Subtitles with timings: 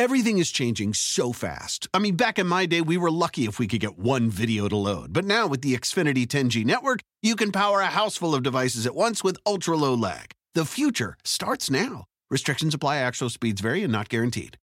[0.00, 1.86] Everything is changing so fast.
[1.92, 4.66] I mean, back in my day, we were lucky if we could get one video
[4.66, 5.12] to load.
[5.12, 8.86] But now with the Xfinity 10G network, you can power a house full of devices
[8.86, 10.32] at once with ultra low lag.
[10.54, 12.04] The future starts now.
[12.30, 14.56] Restrictions apply, actual speeds vary and not guaranteed.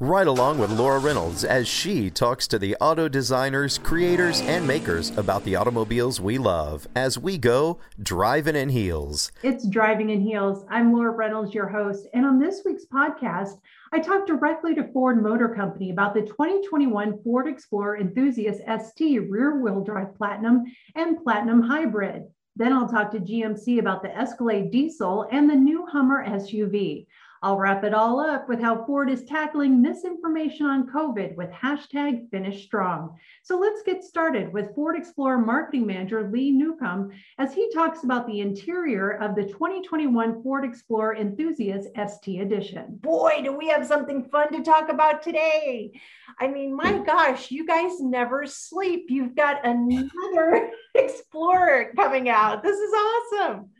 [0.00, 5.10] Right along with Laura Reynolds as she talks to the auto designers, creators, and makers
[5.18, 9.32] about the automobiles we love as we go driving in heels.
[9.42, 10.64] It's Driving in Heels.
[10.70, 12.06] I'm Laura Reynolds, your host.
[12.14, 13.58] And on this week's podcast,
[13.90, 19.60] I talked directly to Ford Motor Company about the 2021 Ford Explorer Enthusiast ST rear
[19.60, 22.24] wheel drive Platinum and Platinum Hybrid.
[22.56, 27.06] Then I'll talk to GMC about the Escalade diesel and the new Hummer SUV.
[27.42, 32.28] I'll wrap it all up with how Ford is tackling misinformation on COVID with hashtag
[32.30, 33.16] finish strong.
[33.42, 38.26] So let's get started with Ford Explorer marketing manager Lee Newcomb as he talks about
[38.26, 42.98] the interior of the 2021 Ford Explorer Enthusiast ST Edition.
[43.00, 45.92] Boy, do we have something fun to talk about today.
[46.40, 49.06] I mean, my gosh, you guys never sleep.
[49.08, 52.62] You've got another Explorer coming out.
[52.62, 53.70] This is awesome.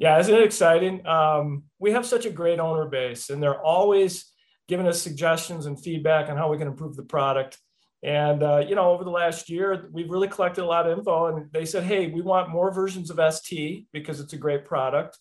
[0.00, 1.06] Yeah, isn't it exciting?
[1.06, 4.32] Um, we have such a great owner base, and they're always
[4.66, 7.58] giving us suggestions and feedback on how we can improve the product.
[8.02, 11.26] And uh, you know, over the last year, we've really collected a lot of info,
[11.26, 15.18] and they said, "Hey, we want more versions of ST because it's a great product.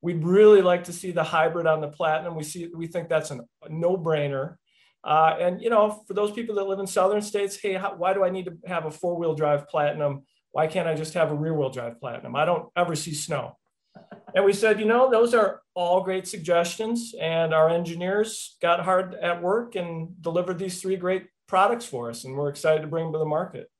[0.00, 2.34] We'd really like to see the hybrid on the Platinum.
[2.34, 4.56] We see, we think that's an, a no-brainer.
[5.04, 8.14] Uh, and you know, for those people that live in southern states, hey, how, why
[8.14, 10.22] do I need to have a four-wheel drive Platinum?
[10.52, 12.34] Why can't I just have a rear-wheel drive Platinum?
[12.34, 13.58] I don't ever see snow."
[14.34, 17.14] And we said, you know, those are all great suggestions.
[17.20, 22.24] And our engineers got hard at work and delivered these three great products for us.
[22.24, 23.70] And we're excited to bring them to the market.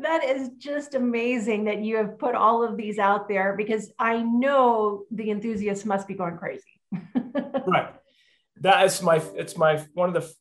[0.00, 4.22] That is just amazing that you have put all of these out there because I
[4.22, 6.80] know the enthusiasts must be going crazy.
[7.66, 7.94] right.
[8.60, 10.32] That is my, it's my, one of the,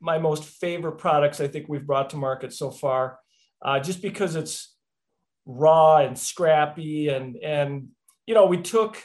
[0.00, 3.18] my most favorite products I think we've brought to market so far,
[3.60, 4.74] uh, just because it's
[5.44, 7.88] raw and scrappy and, and
[8.26, 9.02] you know, we took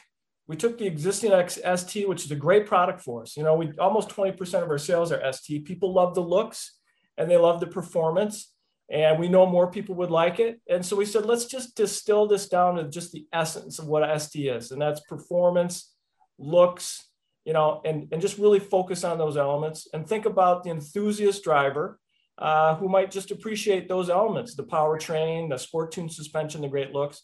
[0.48, 1.32] we took the existing
[1.76, 3.36] ST, which is a great product for us.
[3.36, 5.66] You know, we almost 20% of our sales are ST.
[5.66, 6.78] People love the looks
[7.18, 8.54] and they love the performance.
[8.90, 10.62] And we know more people would like it.
[10.70, 14.22] And so we said, let's just distill this down to just the essence of what
[14.22, 14.72] ST is.
[14.72, 15.94] And that's performance,
[16.38, 17.04] looks,
[17.44, 21.44] you know, and, and just really focus on those elements and think about the enthusiast
[21.44, 22.00] driver
[22.38, 26.94] uh, who might just appreciate those elements, the powertrain, the sport tune suspension, the great
[26.94, 27.24] looks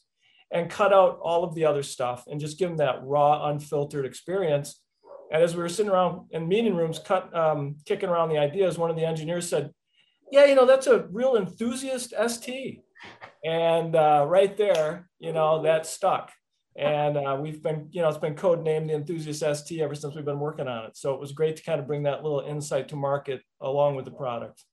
[0.53, 4.05] and cut out all of the other stuff and just give them that raw, unfiltered
[4.05, 4.79] experience.
[5.31, 8.77] And as we were sitting around in meeting rooms, cut, um, kicking around the ideas,
[8.77, 9.71] one of the engineers said,
[10.31, 12.81] "Yeah, you know, that's a real enthusiast ST."
[13.43, 16.31] And uh, right there, you know, that stuck.
[16.75, 20.15] And uh, we've been, you know, it's been code named the Enthusiast ST ever since
[20.15, 20.97] we've been working on it.
[20.97, 24.05] So it was great to kind of bring that little insight to market along with
[24.05, 24.63] the product.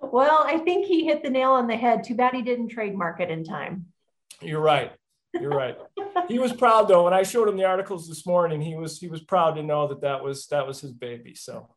[0.00, 2.04] Well, I think he hit the nail on the head.
[2.04, 3.86] Too bad he didn't trademark it in time.
[4.40, 4.92] You're right.
[5.34, 5.76] You're right.
[6.28, 7.04] he was proud though.
[7.04, 9.88] When I showed him the articles this morning, he was he was proud to know
[9.88, 11.34] that that was that was his baby.
[11.34, 11.74] So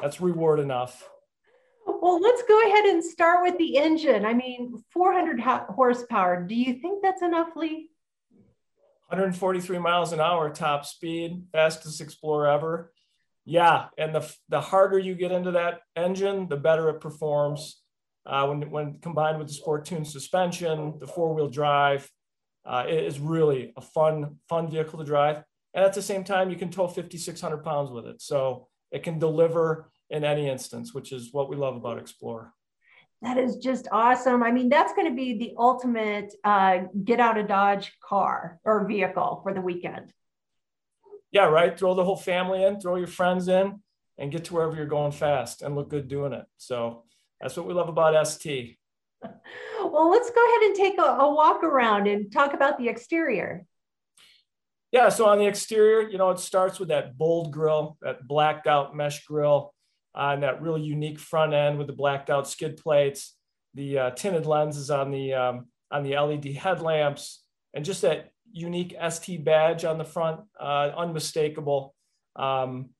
[0.00, 1.08] that's reward enough.
[1.86, 4.26] Well, let's go ahead and start with the engine.
[4.26, 6.42] I mean, 400 horsepower.
[6.42, 7.90] Do you think that's enough, Lee?
[9.08, 12.92] 143 miles an hour top speed, fastest Explorer ever.
[13.44, 17.80] Yeah, and the the harder you get into that engine, the better it performs.
[18.26, 22.10] Uh, when, when combined with the sport tune suspension, the four wheel drive,
[22.66, 25.42] uh, it is really a fun, fun vehicle to drive.
[25.74, 28.20] And at the same time, you can tow 5,600 pounds with it.
[28.20, 32.52] So it can deliver in any instance, which is what we love about Explorer.
[33.22, 34.42] That is just awesome.
[34.42, 38.86] I mean, that's going to be the ultimate uh, get out of Dodge car or
[38.86, 40.12] vehicle for the weekend.
[41.32, 41.76] Yeah, right.
[41.78, 43.80] Throw the whole family in, throw your friends in,
[44.18, 46.44] and get to wherever you're going fast and look good doing it.
[46.56, 47.04] So
[47.40, 48.78] that's what we love about ST.
[49.22, 53.64] well, let's go ahead and take a, a walk around and talk about the exterior.
[54.92, 58.66] Yeah, so on the exterior, you know, it starts with that bold grille, that blacked
[58.66, 59.74] out mesh grille,
[60.14, 63.36] uh, and that really unique front end with the blacked out skid plates,
[63.74, 67.42] the uh, tinted lenses on the um, on the LED headlamps,
[67.74, 71.94] and just that unique ST badge on the front, uh, unmistakable.
[72.36, 72.90] Um,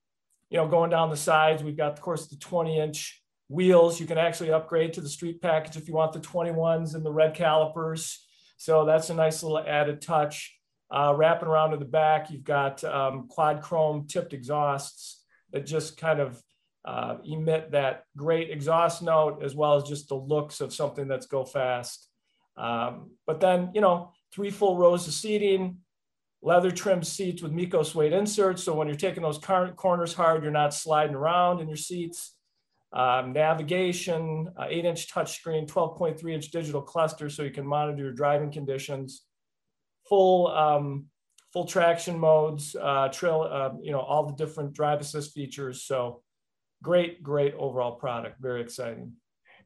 [0.50, 4.00] you know, going down the sides, we've got, of course, the 20 inch wheels.
[4.00, 7.12] You can actually upgrade to the street package if you want the 21s and the
[7.12, 8.26] red calipers.
[8.56, 10.52] So that's a nice little added touch.
[10.90, 15.96] Uh, wrapping around to the back, you've got um, quad chrome tipped exhausts that just
[15.96, 16.40] kind of
[16.84, 21.26] uh, emit that great exhaust note as well as just the looks of something that's
[21.26, 22.08] go fast.
[22.56, 25.78] Um, but then, you know, three full rows of seating,
[26.42, 28.62] leather trimmed seats with Miko suede inserts.
[28.62, 32.35] So when you're taking those corners hard, you're not sliding around in your seats.
[32.92, 38.12] Um, navigation, uh, eight inch touchscreen, 12.3 inch digital cluster so you can monitor your
[38.12, 39.22] driving conditions,
[40.08, 41.06] full, um,
[41.52, 45.82] full traction modes, uh, trail, uh, you know, all the different drive assist features.
[45.82, 46.22] So
[46.82, 48.40] great, great overall product.
[48.40, 49.12] Very exciting.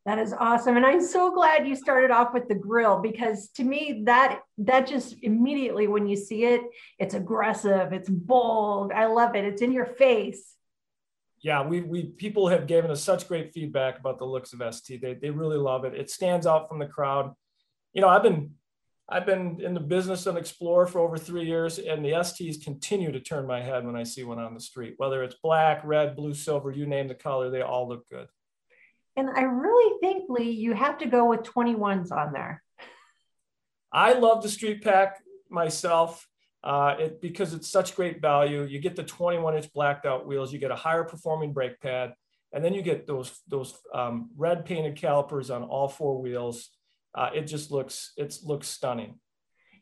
[0.06, 0.78] That is awesome.
[0.78, 4.86] And I'm so glad you started off with the grille because to me that that
[4.86, 6.62] just immediately when you see it,
[6.98, 8.92] it's aggressive, it's bold.
[8.92, 9.44] I love it.
[9.44, 10.54] It's in your face.
[11.42, 15.00] Yeah, we we people have given us such great feedback about the looks of ST.
[15.00, 15.94] They they really love it.
[15.94, 17.32] It stands out from the crowd.
[17.94, 18.52] You know, I've been
[19.08, 23.10] I've been in the business and Explorer for over three years, and the STs continue
[23.10, 24.94] to turn my head when I see one on the street.
[24.98, 28.28] Whether it's black, red, blue, silver, you name the color, they all look good.
[29.16, 32.62] And I really think, Lee, you have to go with 21s on there.
[33.92, 35.20] I love the Street Pack
[35.50, 36.28] myself
[36.62, 38.64] uh, it, because it's such great value.
[38.64, 42.14] You get the 21 inch blacked out wheels, you get a higher performing brake pad,
[42.52, 46.68] and then you get those, those um, red painted calipers on all four wheels.
[47.14, 49.18] Uh, it just looks it looks stunning.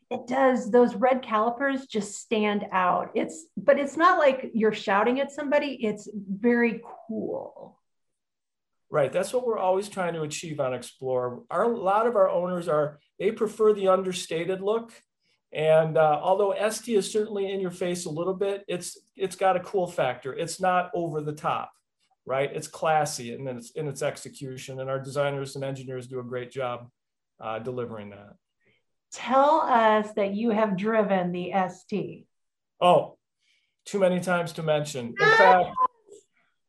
[0.09, 0.71] It does.
[0.71, 3.11] Those red calipers just stand out.
[3.13, 5.77] It's but it's not like you're shouting at somebody.
[5.85, 7.79] It's very cool.
[8.89, 9.13] Right.
[9.13, 12.67] That's what we're always trying to achieve on Explorer our a lot of our owners
[12.67, 14.91] are they prefer the understated look
[15.51, 19.55] and uh, although st is certainly in your face a little bit it's it's got
[19.55, 21.71] a cool factor it's not over the top
[22.25, 26.19] right it's classy and then it's in its execution and our designers and engineers do
[26.19, 26.87] a great job
[27.41, 28.35] uh, delivering that.
[29.11, 32.25] Tell us that you have driven the ST.
[32.81, 33.17] Oh,
[33.85, 35.07] too many times to mention.
[35.19, 35.69] In fact,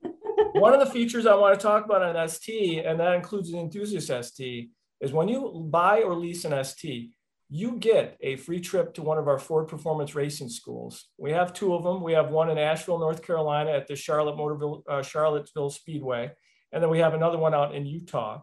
[0.52, 3.58] one of the features I want to talk about on ST, and that includes the
[3.58, 7.10] Enthusiast ST, is when you buy or lease an ST,
[7.50, 11.08] you get a free trip to one of our Ford Performance Racing schools.
[11.18, 12.00] We have two of them.
[12.00, 16.30] We have one in Asheville, North Carolina at the Charlotte Motorville, uh, Charlottesville Speedway.
[16.72, 18.42] And then we have another one out in Utah.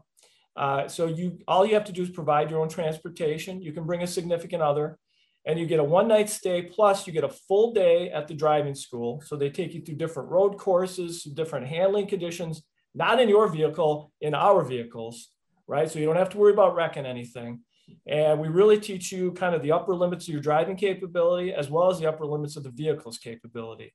[0.57, 3.61] Uh, so you all you have to do is provide your own transportation.
[3.61, 4.97] You can bring a significant other,
[5.45, 8.33] and you get a one night stay plus you get a full day at the
[8.33, 9.21] driving school.
[9.25, 12.63] So they take you through different road courses, different handling conditions,
[12.93, 15.29] not in your vehicle, in our vehicles,
[15.67, 15.89] right?
[15.89, 17.61] So you don't have to worry about wrecking anything.
[18.07, 21.69] And we really teach you kind of the upper limits of your driving capability as
[21.69, 23.93] well as the upper limits of the vehicle's capability.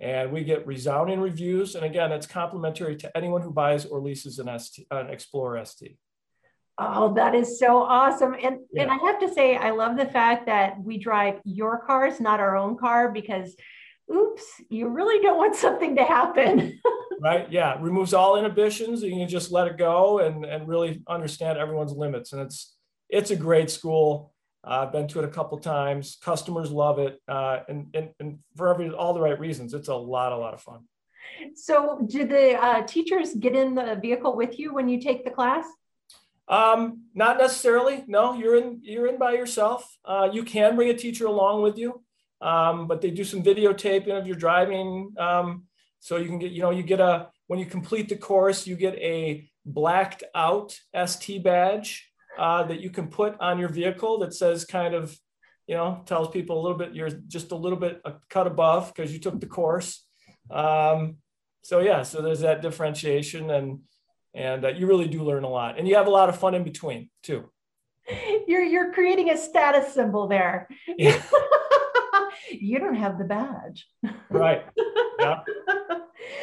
[0.00, 1.76] And we get resounding reviews.
[1.76, 5.96] And again, it's complimentary to anyone who buys or leases an, ST, an Explorer ST.
[6.78, 8.34] Oh, that is so awesome.
[8.42, 8.82] And yeah.
[8.82, 12.40] and I have to say, I love the fact that we drive your cars, not
[12.40, 13.54] our own car, because
[14.12, 16.80] oops, you really don't want something to happen.
[17.20, 17.50] right.
[17.52, 17.76] Yeah.
[17.80, 19.02] Removes all inhibitions.
[19.02, 22.32] You can just let it go and, and really understand everyone's limits.
[22.32, 22.74] And it's
[23.12, 24.32] it's a great school.
[24.66, 26.18] Uh, I've been to it a couple times.
[26.22, 29.74] Customers love it, uh, and, and and for every all the right reasons.
[29.74, 30.80] It's a lot, a lot of fun.
[31.54, 35.30] So, do the uh, teachers get in the vehicle with you when you take the
[35.30, 35.66] class?
[36.48, 38.04] Um, not necessarily.
[38.06, 39.96] No, you're in you're in by yourself.
[40.04, 42.02] Uh, you can bring a teacher along with you,
[42.40, 45.12] um, but they do some videotaping of your driving.
[45.18, 45.64] Um,
[45.98, 48.76] so you can get you know you get a when you complete the course you
[48.76, 54.34] get a blacked out ST badge uh, that you can put on your vehicle that
[54.34, 55.16] says kind of
[55.66, 58.92] you know tells people a little bit you're just a little bit a cut above
[58.94, 60.04] because you took the course.
[60.50, 61.16] Um,
[61.62, 63.80] so yeah, so there's that differentiation and
[64.34, 65.78] and uh, you really do learn a lot.
[65.78, 67.50] And you have a lot of fun in between too.
[68.48, 70.68] You're you're creating a status symbol there.
[70.98, 71.22] Yeah.
[72.50, 73.86] you don't have the badge.
[74.30, 74.64] Right.
[75.20, 75.42] Yeah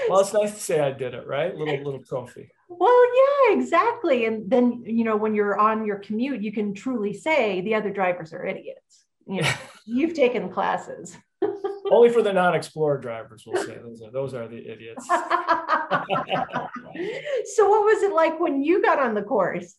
[0.09, 4.25] well it's nice to say i did it right little little trophy well yeah exactly
[4.25, 7.89] and then you know when you're on your commute you can truly say the other
[7.89, 9.51] drivers are idiots you know,
[9.85, 11.17] you've taken classes
[11.91, 15.07] only for the non-explorer drivers we'll say those are those are the idiots
[17.55, 19.75] so what was it like when you got on the course?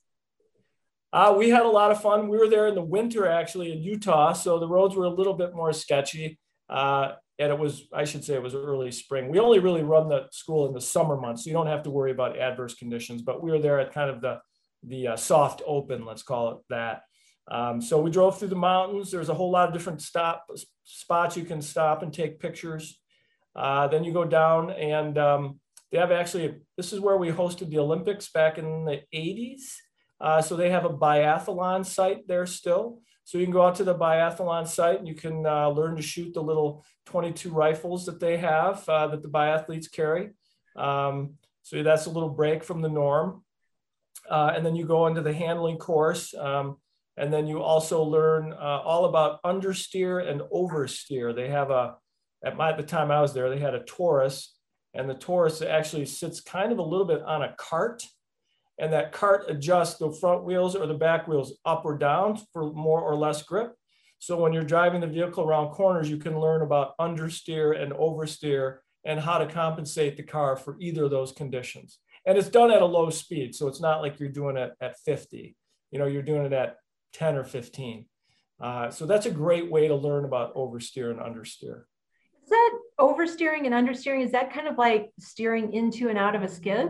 [1.12, 2.28] Uh, we had a lot of fun.
[2.28, 4.32] We were there in the winter, actually, in Utah.
[4.32, 6.38] So the roads were a little bit more sketchy.
[6.68, 9.30] Uh, and it was, I should say, it was early spring.
[9.30, 11.90] We only really run the school in the summer months, so you don't have to
[11.90, 13.22] worry about adverse conditions.
[13.22, 14.40] But we were there at kind of the
[14.82, 17.02] the uh, soft open, let's call it that.
[17.50, 19.10] Um, so we drove through the mountains.
[19.10, 20.46] There's a whole lot of different stop
[20.84, 22.98] spots you can stop and take pictures.
[23.54, 27.68] Uh, then you go down and um, they have actually, this is where we hosted
[27.68, 29.74] the Olympics back in the 80s.
[30.20, 33.00] Uh, so they have a biathlon site there still.
[33.30, 36.02] So you can go out to the biathlon site and you can uh, learn to
[36.02, 40.30] shoot the little 22 rifles that they have uh, that the biathletes carry.
[40.74, 43.44] Um, so that's a little break from the norm.
[44.28, 46.34] Uh, and then you go into the handling course.
[46.34, 46.78] Um,
[47.16, 51.32] and then you also learn uh, all about understeer and oversteer.
[51.32, 51.94] They have a,
[52.44, 54.56] at my, the time I was there, they had a Taurus
[54.92, 58.04] and the Taurus actually sits kind of a little bit on a cart
[58.80, 62.72] and that cart adjusts the front wheels or the back wheels up or down for
[62.72, 63.74] more or less grip.
[64.18, 68.78] So when you're driving the vehicle around corners, you can learn about understeer and oversteer
[69.04, 71.98] and how to compensate the car for either of those conditions.
[72.26, 73.54] And it's done at a low speed.
[73.54, 75.56] So it's not like you're doing it at 50,
[75.90, 76.76] you know, you're doing it at
[77.12, 78.06] 10 or 15.
[78.60, 81.82] Uh, so that's a great way to learn about oversteer and understeer.
[82.42, 84.24] Is that oversteering and understeering?
[84.24, 86.88] Is that kind of like steering into and out of a skid?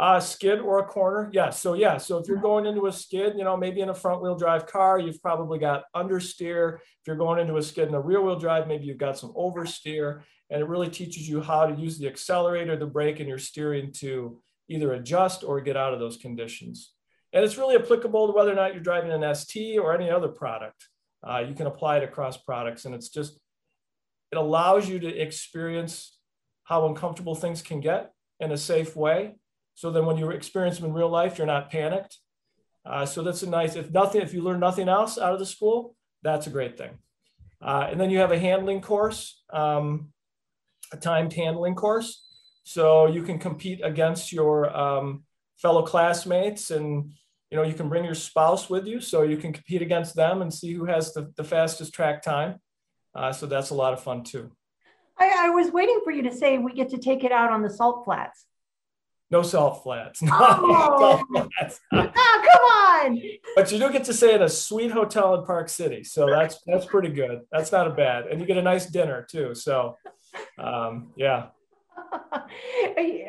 [0.00, 1.60] Uh, skid or a corner, yes.
[1.60, 4.22] So yeah, so if you're going into a skid, you know, maybe in a front
[4.22, 6.76] wheel drive car, you've probably got understeer.
[6.76, 9.34] If you're going into a skid in a rear wheel drive, maybe you've got some
[9.34, 10.22] oversteer.
[10.48, 13.92] And it really teaches you how to use the accelerator, the brake, and your steering
[13.98, 14.40] to
[14.70, 16.94] either adjust or get out of those conditions.
[17.34, 20.28] And it's really applicable to whether or not you're driving an ST or any other
[20.28, 20.88] product.
[21.22, 23.38] Uh, you can apply it across products, and it's just
[24.32, 26.16] it allows you to experience
[26.64, 29.34] how uncomfortable things can get in a safe way
[29.80, 32.18] so then when you experience them in real life, you're not panicked.
[32.84, 35.46] Uh, so that's a nice, if nothing, if you learn nothing else out of the
[35.46, 36.98] school, that's a great thing.
[37.62, 40.12] Uh, and then you have a handling course, um,
[40.92, 42.28] a timed handling course.
[42.62, 45.24] So you can compete against your um,
[45.56, 47.10] fellow classmates and
[47.50, 50.42] you know you can bring your spouse with you so you can compete against them
[50.42, 52.60] and see who has the, the fastest track time
[53.14, 54.50] uh, so that's a lot of fun too
[55.18, 57.60] I, I, was waiting for you to say we get to take it out on
[57.62, 58.46] the salt flats
[59.30, 60.22] no salt flats.
[60.30, 60.98] No oh.
[60.98, 61.80] salt flats.
[61.92, 63.22] oh, come on.
[63.54, 66.04] But you do get to stay at a sweet hotel in Park City.
[66.04, 67.40] So that's that's pretty good.
[67.52, 68.26] That's not a bad.
[68.26, 69.54] And you get a nice dinner too.
[69.54, 69.96] So
[70.58, 71.46] um, yeah.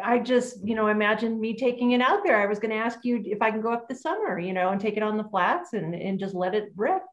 [0.04, 2.42] I just, you know, imagine me taking it out there.
[2.42, 4.70] I was going to ask you if I can go up this summer, you know,
[4.70, 7.04] and take it on the flats and, and just let it rip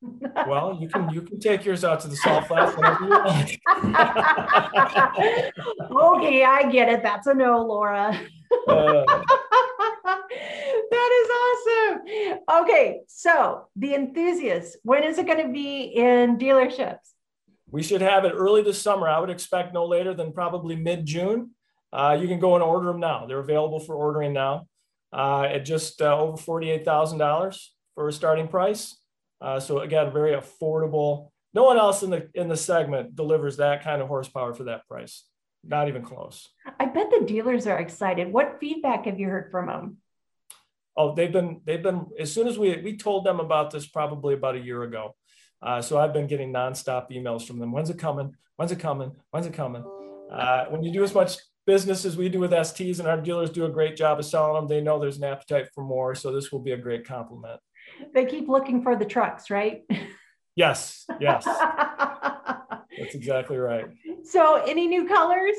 [0.00, 3.60] well, you can you can take yours out to the salt flats whenever you like.
[5.90, 7.02] okay, I get it.
[7.02, 8.18] That's a no, Laura.
[8.68, 9.04] Uh,
[10.90, 12.38] that is awesome.
[12.62, 16.98] Okay, so the enthusiast, when is it going to be in dealerships?
[17.70, 19.08] We should have it early this summer.
[19.08, 21.50] I would expect no later than probably mid June.
[21.92, 23.26] Uh, you can go and order them now.
[23.26, 24.68] They're available for ordering now
[25.12, 28.96] uh, at just uh, over forty-eight thousand dollars for a starting price.
[29.40, 31.30] Uh, so again, very affordable.
[31.54, 34.86] No one else in the in the segment delivers that kind of horsepower for that
[34.86, 35.24] price.
[35.64, 36.48] Not even close.
[36.78, 38.32] I bet the dealers are excited.
[38.32, 39.96] What feedback have you heard from them?
[40.96, 44.34] Oh, they've been they've been as soon as we we told them about this probably
[44.34, 45.14] about a year ago.
[45.60, 47.72] Uh, so I've been getting nonstop emails from them.
[47.72, 48.34] When's it coming?
[48.56, 49.12] When's it coming?
[49.30, 49.84] When's it coming?
[50.30, 51.38] Uh, when you do as much
[51.72, 54.54] business as we do with STs and our dealers do a great job of selling
[54.54, 56.14] them, they know there's an appetite for more.
[56.14, 57.60] So this will be a great compliment
[58.14, 59.82] they keep looking for the trucks, right?
[60.54, 61.44] Yes, yes.
[62.98, 63.86] That's exactly right.
[64.24, 65.56] So, any new colors?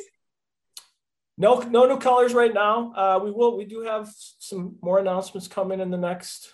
[1.38, 2.94] No, no new colors right now.
[2.94, 3.58] Uh, we will.
[3.58, 6.54] We do have some more announcements coming in the next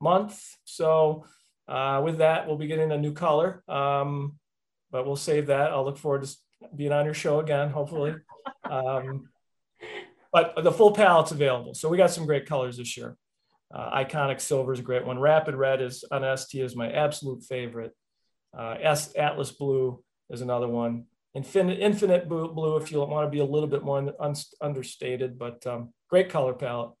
[0.00, 0.42] month.
[0.64, 1.26] So,
[1.68, 3.62] uh, with that, we'll be getting a new color.
[3.68, 4.38] Um,
[4.90, 5.72] but we'll save that.
[5.72, 6.36] I'll look forward to
[6.74, 8.14] being on your show again, hopefully.
[8.68, 9.28] Um,
[10.32, 11.74] but the full palette's available.
[11.74, 13.16] So we got some great colors this year.
[13.72, 15.18] Uh, Iconic Silver is a great one.
[15.18, 17.92] Rapid Red is on ST is my absolute favorite.
[18.56, 21.06] Uh, S Atlas Blue is another one.
[21.34, 25.66] Infinite Infinite Blue, if you want to be a little bit more un- understated, but
[25.66, 26.92] um, great color palette.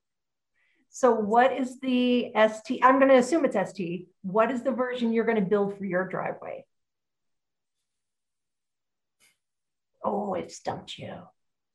[0.90, 2.84] So, what is the ST?
[2.84, 4.08] I'm going to assume it's ST.
[4.22, 6.64] What is the version you're going to build for your driveway?
[10.04, 11.14] Oh, it stumped you.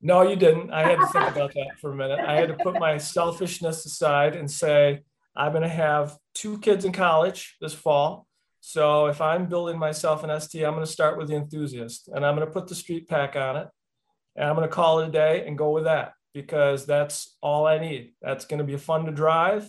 [0.02, 0.72] No, you didn't.
[0.72, 2.20] I had to think about that for a minute.
[2.20, 5.02] I had to put my selfishness aside and say,
[5.36, 8.28] I'm going to have two kids in college this fall.
[8.62, 12.26] So if I'm building myself an ST, I'm going to start with the enthusiast and
[12.26, 13.68] I'm going to put the street pack on it
[14.36, 17.66] and I'm going to call it a day and go with that because that's all
[17.66, 18.14] I need.
[18.22, 19.64] That's going to be fun to drive.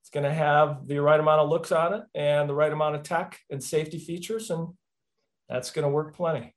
[0.00, 2.96] It's going to have the right amount of looks on it and the right amount
[2.96, 4.50] of tech and safety features.
[4.50, 4.68] And
[5.48, 6.54] that's going to work plenty.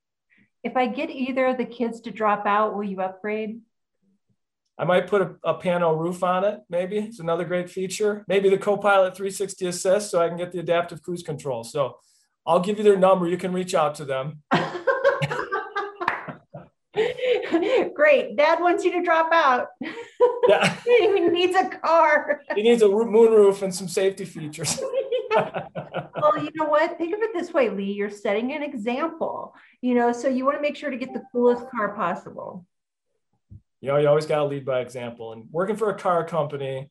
[0.62, 3.60] If I get either of the kids to drop out, will you upgrade?
[4.78, 6.60] I might put a, a pano roof on it.
[6.68, 8.24] Maybe it's another great feature.
[8.28, 11.64] Maybe the Copilot 360 assist, so I can get the adaptive cruise control.
[11.64, 11.98] So
[12.46, 13.26] I'll give you their number.
[13.26, 14.42] You can reach out to them.
[17.94, 18.36] Great.
[18.36, 19.68] Dad wants you to drop out.
[20.48, 20.76] Yeah.
[20.84, 22.42] he needs a car.
[22.54, 24.80] He needs a moonroof and some safety features.
[25.36, 26.98] well, you know what?
[26.98, 27.92] Think of it this way, Lee.
[27.92, 31.22] You're setting an example, you know, so you want to make sure to get the
[31.32, 32.66] coolest car possible.
[33.80, 35.32] You know, you always got to lead by example.
[35.32, 36.90] And working for a car company,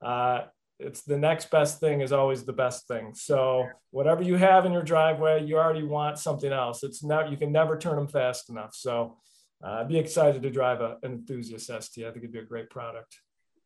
[0.00, 0.42] uh,
[0.78, 3.12] it's the next best thing is always the best thing.
[3.14, 6.82] So whatever you have in your driveway, you already want something else.
[6.82, 8.74] It's not you can never turn them fast enough.
[8.74, 9.18] So
[9.62, 12.06] uh, be excited to drive a, an enthusiast ST.
[12.06, 13.18] I think it'd be a great product.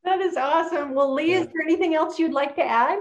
[0.03, 0.95] That is awesome.
[0.95, 1.41] Well, Lee, yeah.
[1.41, 2.99] is there anything else you'd like to add?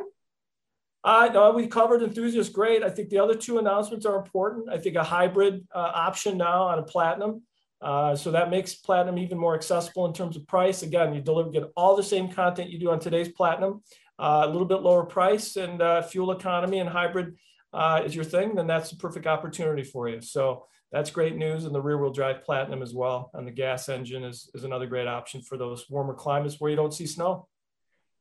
[1.03, 2.81] Uh, no, we covered enthusiast great.
[2.81, 4.69] I think the other two announcements are important.
[4.69, 7.41] I think a hybrid uh, option now on a platinum.
[7.81, 10.83] Uh, so that makes platinum even more accessible in terms of price.
[10.83, 13.83] Again, you deliver get all the same content you do on today's platinum,
[14.17, 17.35] uh, a little bit lower price and uh, fuel economy and hybrid
[17.73, 18.55] uh, is your thing.
[18.55, 20.21] Then that's a perfect opportunity for you.
[20.21, 21.65] So that's great news.
[21.65, 24.85] And the rear wheel drive platinum as well And the gas engine is, is another
[24.85, 27.49] great option for those warmer climates where you don't see snow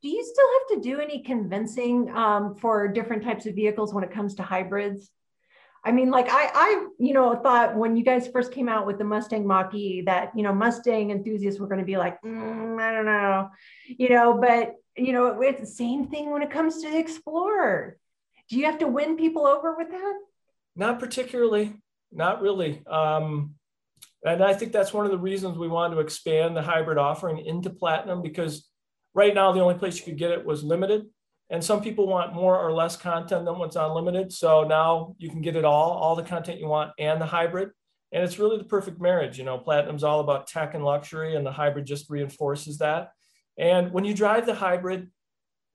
[0.02, 4.02] do you still have to do any convincing um, for different types of vehicles when
[4.02, 5.11] it comes to hybrids?
[5.85, 8.99] I mean, like I, I, you know, thought when you guys first came out with
[8.99, 12.92] the Mustang Mach-E that you know Mustang enthusiasts were going to be like, mm, I
[12.92, 13.49] don't know,
[13.87, 17.97] you know, but you know, it's the same thing when it comes to the Explorer.
[18.49, 20.14] Do you have to win people over with that?
[20.76, 21.75] Not particularly,
[22.12, 22.82] not really.
[22.87, 23.54] Um,
[24.25, 27.44] and I think that's one of the reasons we wanted to expand the hybrid offering
[27.44, 28.68] into Platinum because
[29.14, 31.07] Right now, the only place you could get it was limited.
[31.50, 34.33] And some people want more or less content than what's unlimited.
[34.33, 37.71] So now you can get it all, all the content you want and the hybrid.
[38.11, 39.38] And it's really the perfect marriage.
[39.38, 43.12] You know, Platinum's all about tech and luxury, and the hybrid just reinforces that.
[43.59, 45.11] And when you drive the hybrid,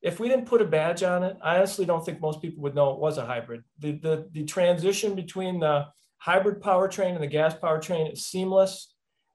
[0.01, 2.75] if we didn't put a badge on it, I honestly don't think most people would
[2.75, 3.63] know it was a hybrid.
[3.79, 8.93] The, the, the transition between the hybrid powertrain and the gas powertrain is seamless.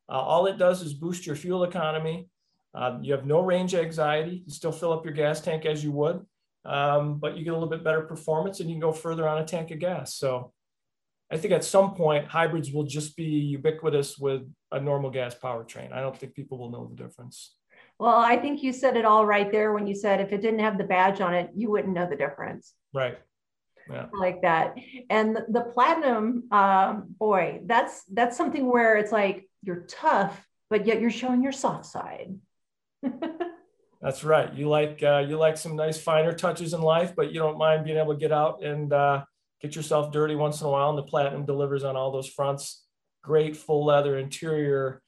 [0.09, 2.29] Uh, all it does is boost your fuel economy.
[2.75, 4.43] Uh, you have no range anxiety.
[4.47, 6.25] You still fill up your gas tank as you would,
[6.65, 9.39] um, but you get a little bit better performance and you can go further on
[9.39, 10.15] a tank of gas.
[10.15, 10.53] So
[11.31, 15.93] I think at some point, hybrids will just be ubiquitous with a normal gas powertrain.
[15.93, 17.55] I don't think people will know the difference.
[17.99, 20.61] Well, I think you said it all right there when you said if it didn't
[20.61, 22.75] have the badge on it, you wouldn't know the difference.
[22.93, 23.19] Right.
[23.91, 24.07] Yeah.
[24.13, 24.77] like that
[25.11, 30.87] and the, the platinum um, boy that's that's something where it's like you're tough but
[30.87, 32.33] yet you're showing your soft side
[34.03, 34.53] That's right.
[34.53, 37.85] You like uh, you like some nice finer touches in life, but you don't mind
[37.85, 39.25] being able to get out and uh,
[39.61, 40.89] get yourself dirty once in a while.
[40.89, 42.85] And the Platinum delivers on all those fronts.
[43.23, 45.01] Great full leather interior,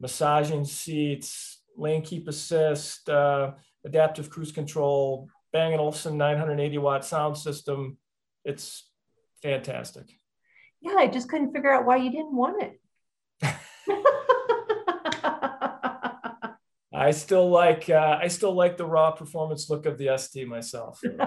[0.00, 3.52] massaging seats, lane keep assist, uh,
[3.86, 7.96] adaptive cruise control, Bang & Olufsen 980 watt sound system.
[8.44, 8.86] It's
[9.42, 10.04] fantastic.
[10.82, 12.81] Yeah, I just couldn't figure out why you didn't want it.
[16.94, 21.00] I still like uh, I still like the raw performance look of the ST myself.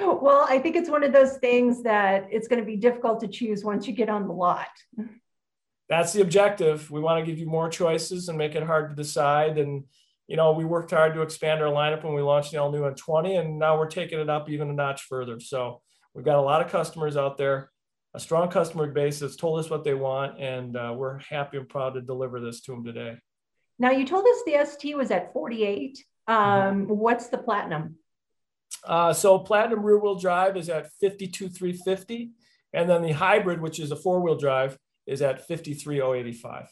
[0.00, 3.28] well, I think it's one of those things that it's going to be difficult to
[3.28, 4.68] choose once you get on the lot.
[5.88, 6.90] That's the objective.
[6.90, 9.58] We want to give you more choices and make it hard to decide.
[9.58, 9.84] And
[10.28, 12.82] you know, we worked hard to expand our lineup when we launched the all new
[12.82, 15.40] N20, and now we're taking it up even a notch further.
[15.40, 15.82] So
[16.14, 17.70] we've got a lot of customers out there,
[18.14, 21.68] a strong customer base that's told us what they want, and uh, we're happy and
[21.68, 23.18] proud to deliver this to them today.
[23.82, 26.04] Now you told us the ST was at 48.
[26.28, 26.84] Um, mm-hmm.
[26.86, 27.96] What's the platinum?
[28.86, 32.30] Uh, so platinum rear wheel drive is at 52,350.
[32.72, 36.68] And then the hybrid, which is a four wheel drive, is at 53,085.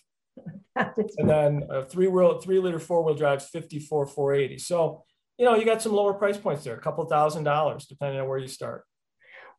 [0.77, 4.59] and then a three wheel, three liter four wheel drive is 54,480.
[4.59, 5.03] So,
[5.37, 8.29] you know, you got some lower price points there, a couple thousand dollars, depending on
[8.29, 8.85] where you start.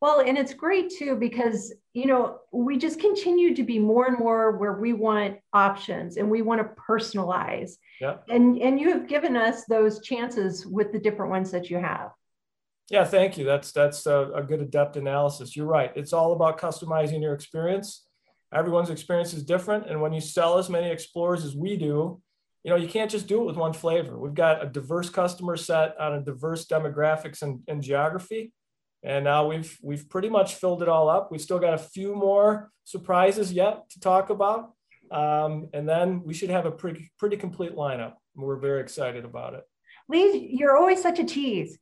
[0.02, 4.18] Well, and it's great too because you know we just continue to be more and
[4.18, 7.74] more where we want options and we want to personalize.
[8.00, 8.16] Yeah.
[8.28, 12.10] And and you have given us those chances with the different ones that you have.
[12.90, 13.44] Yeah, thank you.
[13.44, 15.54] That's that's a, a good adept analysis.
[15.54, 15.92] You're right.
[15.94, 18.04] It's all about customizing your experience.
[18.52, 22.20] Everyone's experience is different, and when you sell as many explorers as we do,
[22.64, 24.18] you know you can't just do it with one flavor.
[24.18, 28.52] We've got a diverse customer set on a diverse demographics and, and geography
[29.02, 31.30] and now we've we've pretty much filled it all up.
[31.30, 34.72] We've still got a few more surprises yet to talk about,
[35.10, 38.14] um, and then we should have a pretty pretty complete lineup.
[38.34, 39.64] We're very excited about it.
[40.08, 41.78] Lee, you're always such a tease.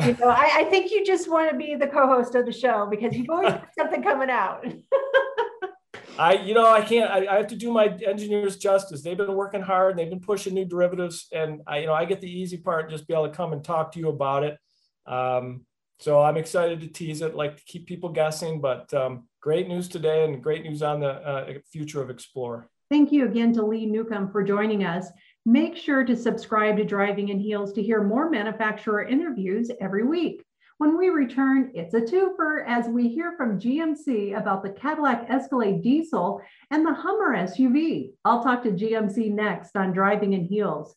[0.00, 2.86] You know, I, I think you just want to be the co-host of the show
[2.90, 4.64] because you've always got something coming out.
[6.18, 7.10] I, you know, I can't.
[7.10, 9.02] I, I, have to do my engineers justice.
[9.02, 9.92] They've been working hard.
[9.92, 12.90] And they've been pushing new derivatives, and I, you know, I get the easy part,
[12.90, 14.58] just be able to come and talk to you about it.
[15.06, 15.64] Um,
[16.00, 18.60] so I'm excited to tease it, like to keep people guessing.
[18.60, 22.68] But um, great news today, and great news on the uh, future of Explorer.
[22.90, 25.06] Thank you again to Lee Newcomb for joining us.
[25.46, 30.42] Make sure to subscribe to Driving in Heels to hear more manufacturer interviews every week.
[30.78, 35.82] When we return, it's a twofer as we hear from GMC about the Cadillac Escalade
[35.82, 38.12] diesel and the Hummer SUV.
[38.24, 40.96] I'll talk to GMC next on Driving in Heels.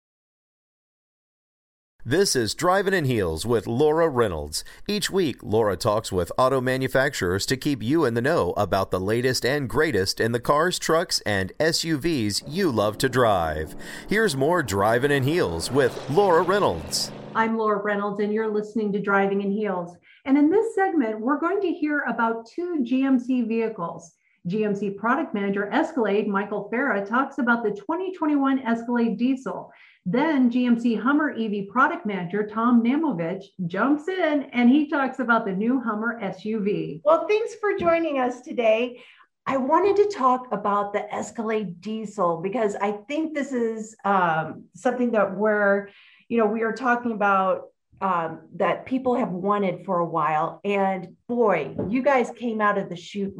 [2.05, 4.63] This is Driving in Heels with Laura Reynolds.
[4.87, 8.99] Each week, Laura talks with auto manufacturers to keep you in the know about the
[8.99, 13.75] latest and greatest in the cars, trucks, and SUVs you love to drive.
[14.09, 17.11] Here's more Driving in Heels with Laura Reynolds.
[17.35, 19.95] I'm Laura Reynolds, and you're listening to Driving in Heels.
[20.25, 24.15] And in this segment, we're going to hear about two GMC vehicles.
[24.47, 29.71] GMC product manager Escalade, Michael Farah, talks about the 2021 Escalade diesel.
[30.05, 35.51] Then GMC Hummer EV product manager Tom Namovich jumps in and he talks about the
[35.51, 37.01] new Hummer SUV.
[37.03, 39.03] Well, thanks for joining us today.
[39.45, 45.11] I wanted to talk about the Escalade diesel because I think this is um, something
[45.11, 45.89] that we're,
[46.29, 47.70] you know, we are talking about
[48.01, 50.59] um, that people have wanted for a while.
[50.65, 53.33] And boy, you guys came out of the chute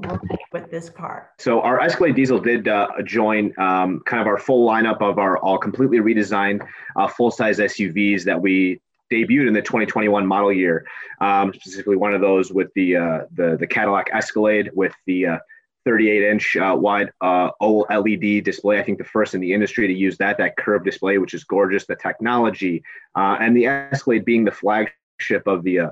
[0.51, 1.31] with this car.
[1.39, 5.37] So our Escalade diesel did uh, join um, kind of our full lineup of our
[5.39, 8.79] all completely redesigned uh, full size SUVs that we
[9.11, 10.85] debuted in the 2021 model year.
[11.19, 15.37] Um, specifically, one of those with the uh, the the Cadillac Escalade with the uh,
[15.85, 18.79] 38 inch uh, wide uh, OLED display.
[18.79, 21.43] I think the first in the industry to use that, that curved display, which is
[21.43, 21.85] gorgeous.
[21.85, 22.83] The technology
[23.15, 25.89] uh, and the Escalade being the flagship of the uh,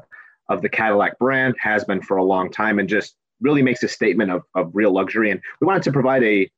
[0.49, 3.87] of the Cadillac brand has been for a long time, and just really makes a
[3.87, 5.31] statement of, of real luxury.
[5.31, 6.49] And we wanted to provide a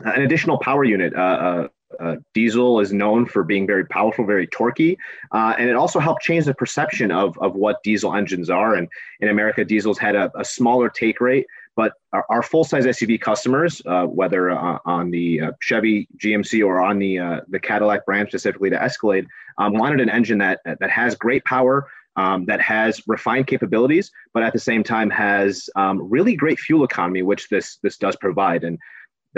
[0.00, 1.14] an additional power unit.
[1.14, 1.68] Uh,
[2.00, 4.96] uh, diesel is known for being very powerful, very torquey,
[5.32, 8.74] and it also helped change the perception of, of what diesel engines are.
[8.74, 8.88] And
[9.20, 13.20] in America, diesels had a, a smaller take rate, but our, our full size SUV
[13.20, 18.04] customers, uh, whether uh, on the uh, Chevy GMC or on the uh, the Cadillac
[18.06, 19.26] brand specifically the Escalade,
[19.58, 21.88] um, wanted an engine that that has great power.
[22.18, 26.82] Um, that has refined capabilities, but at the same time has um, really great fuel
[26.82, 28.64] economy, which this this does provide.
[28.64, 28.78] And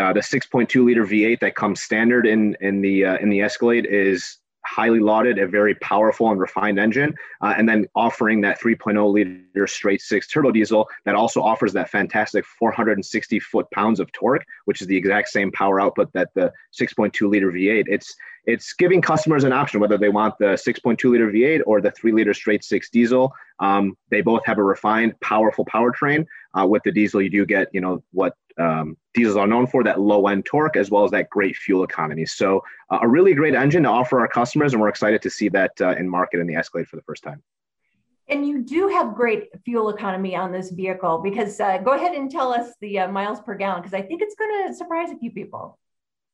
[0.01, 3.85] uh, the 6.2 liter V8 that comes standard in in the uh, in the Escalade
[3.91, 9.13] is highly lauded, a very powerful and refined engine, uh, and then offering that 3.0
[9.13, 14.45] liter straight six turbo diesel that also offers that fantastic 460 foot pounds of torque,
[14.67, 17.85] which is the exact same power output that the 6.2 liter V8.
[17.87, 18.15] It's
[18.49, 22.13] it's giving customers an option whether they want the 6.2 liter V8 or the three
[22.13, 23.31] liter straight six diesel.
[23.61, 26.25] Um, they both have a refined, powerful powertrain.
[26.59, 29.85] Uh, with the diesel, you do get you know what um, diesels are known for
[29.85, 32.25] that low end torque as well as that great fuel economy.
[32.25, 35.51] So, uh, a really great engine to offer our customers, and we're excited to see
[35.51, 37.43] that uh, in market in the Escalade for the first time.
[38.31, 42.31] And you do have great fuel economy on this vehicle because uh, go ahead and
[42.31, 45.19] tell us the uh, miles per gallon because I think it's going to surprise a
[45.19, 45.79] few people.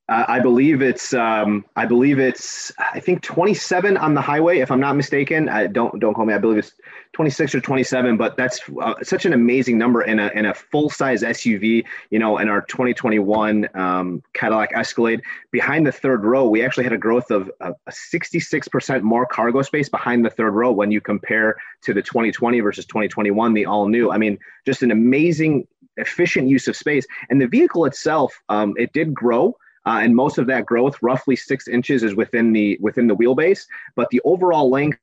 [0.07, 4.71] Uh, I believe it's um, I believe it's I think 27 on the highway if
[4.71, 5.49] I'm not mistaken.
[5.49, 6.35] I don't don't call me.
[6.35, 6.73] I believe it's
[7.15, 10.91] 26 or 27, but that's uh, such an amazing number in a in a full
[10.91, 11.87] size SUV.
[12.11, 16.93] You know, in our 2021 um, Cadillac Escalade, behind the third row, we actually had
[16.93, 21.57] a growth of a 66% more cargo space behind the third row when you compare
[21.81, 24.11] to the 2020 versus 2021, the all new.
[24.11, 27.07] I mean, just an amazing efficient use of space.
[27.31, 29.57] And the vehicle itself, um, it did grow.
[29.87, 33.67] Uh, and most of that growth, roughly six inches, is within the within the wheelbase.
[33.97, 34.99] But the overall length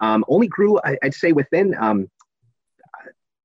[0.00, 2.08] um, only grew, I, would say, within um,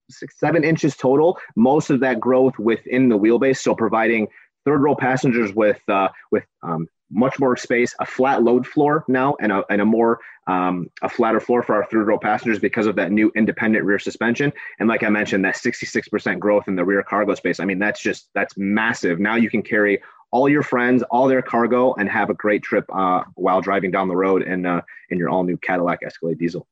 [0.10, 1.40] six seven inches total.
[1.56, 4.28] Most of that growth within the wheelbase, so providing
[4.66, 9.36] third row passengers with uh, with um, much more space, a flat load floor now,
[9.42, 12.88] and a, and a more um, a flatter floor for our third row passengers because
[12.88, 14.52] of that new independent rear suspension.
[14.80, 17.60] And like I mentioned, that 66% growth in the rear cargo space.
[17.60, 19.20] I mean, that's just that's massive.
[19.20, 22.86] Now you can carry all your friends, all their cargo, and have a great trip
[22.94, 26.68] uh, while driving down the road in uh, in your all new Cadillac Escalade diesel.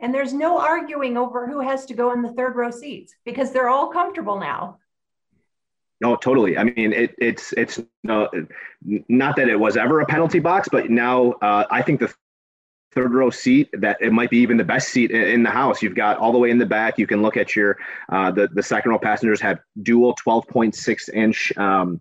[0.00, 3.50] And there's no arguing over who has to go in the third row seats because
[3.50, 4.78] they're all comfortable now.
[6.00, 6.56] No, totally.
[6.56, 8.28] I mean, it, it's it's no,
[9.08, 12.12] not that it was ever a penalty box, but now uh, I think the
[12.92, 15.94] third row seat that it might be even the best seat in the house you've
[15.94, 17.76] got all the way in the back you can look at your
[18.08, 22.00] uh, the, the second row passengers have dual 12.6 inch um,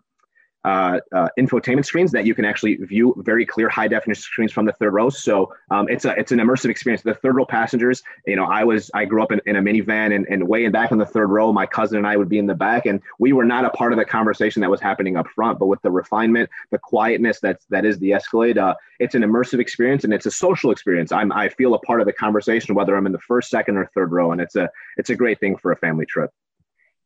[0.67, 4.65] uh, uh, infotainment screens that you can actually view very clear high definition screens from
[4.65, 5.09] the third row.
[5.09, 7.03] So um, it's a it's an immersive experience.
[7.03, 10.13] The third row passengers, you know, I was I grew up in, in a minivan
[10.13, 12.37] and, and way in back in the third row, my cousin and I would be
[12.37, 15.15] in the back, and we were not a part of the conversation that was happening
[15.15, 15.57] up front.
[15.57, 19.61] But with the refinement, the quietness that's that is the Escalade, uh, it's an immersive
[19.61, 21.13] experience and it's a social experience.
[21.13, 23.85] I'm I feel a part of the conversation whether I'm in the first, second, or
[23.95, 26.29] third row, and it's a it's a great thing for a family trip.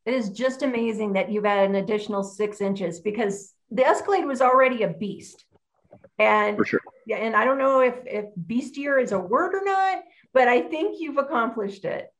[0.05, 4.41] It is just amazing that you've added an additional six inches because the Escalade was
[4.41, 5.45] already a beast.
[6.17, 6.81] And for sure.
[7.05, 10.61] Yeah, and I don't know if if beastier is a word or not, but I
[10.61, 12.11] think you've accomplished it.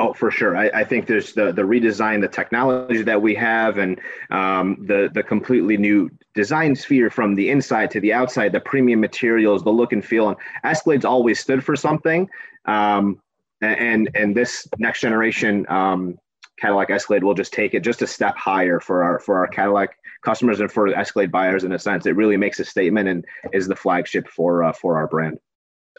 [0.00, 0.56] Oh, for sure.
[0.56, 5.10] I, I, think there's the the redesign, the technology that we have, and um, the
[5.12, 9.70] the completely new design sphere from the inside to the outside, the premium materials, the
[9.70, 10.28] look and feel.
[10.28, 12.30] And Escalade's always stood for something.
[12.64, 13.20] Um,
[13.60, 16.18] and and this next generation um,
[16.58, 19.96] Cadillac Escalade will just take it just a step higher for our for our Cadillac
[20.22, 22.06] customers and for Escalade buyers in a sense.
[22.06, 25.38] It really makes a statement and is the flagship for uh, for our brand.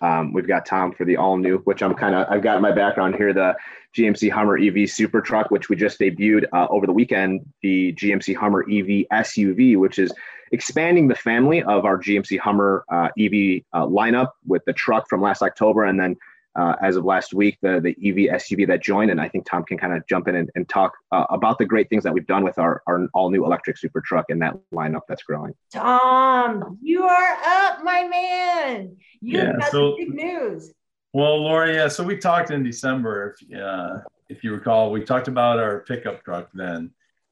[0.01, 2.71] Um, we've got Tom for the all new, which I'm kind of I've got my
[2.71, 3.55] background here, the
[3.97, 7.41] GMC Hummer EV Super Truck, which we just debuted uh, over the weekend.
[7.61, 10.13] The GMC Hummer EV SUV, which is
[10.51, 15.21] expanding the family of our GMC Hummer uh, EV uh, lineup with the truck from
[15.21, 16.15] last October, and then
[16.55, 19.11] uh, as of last week, the, the EV SUV that joined.
[19.11, 21.65] And I think Tom can kind of jump in and, and talk uh, about the
[21.65, 24.57] great things that we've done with our, our all new electric super truck and that
[24.73, 25.53] lineup that's growing.
[25.71, 28.97] Tom, you are up, my man.
[29.21, 30.73] You yeah, got so, big news.
[31.13, 31.87] Well, Laura, yeah.
[31.87, 36.23] So we talked in December, if, uh, if you recall, we talked about our pickup
[36.23, 36.91] truck then.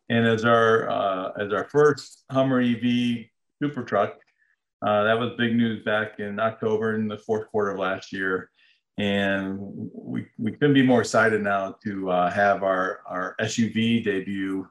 [0.10, 3.26] And as our uh, as our first Hummer EV
[3.62, 4.18] super truck,
[4.82, 8.50] uh, that was big news back in October in the fourth quarter of last year
[8.98, 9.58] and
[9.94, 14.68] we, we couldn't be more excited now to uh, have our, our SUV debut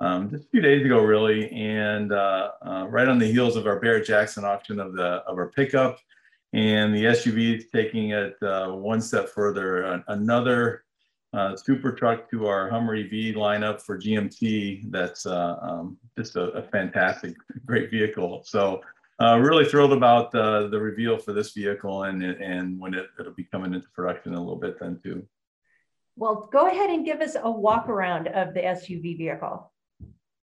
[0.00, 3.66] um, just a few days ago, really, and uh, uh, right on the heels of
[3.66, 5.98] our Barrett Jackson auction of the of our pickup,
[6.52, 10.02] and the SUV is taking it uh, one step further.
[10.08, 10.84] another
[11.32, 14.90] uh, super truck to our Hummer EV lineup for GMC.
[14.90, 17.34] That's uh, um, just a, a fantastic,
[17.66, 18.42] great vehicle.
[18.44, 18.80] So
[19.20, 23.32] uh, really thrilled about uh, the reveal for this vehicle and and when it, it'll
[23.32, 25.26] be coming into production in a little bit then too.
[26.16, 29.70] Well, go ahead and give us a walk around of the SUV vehicle.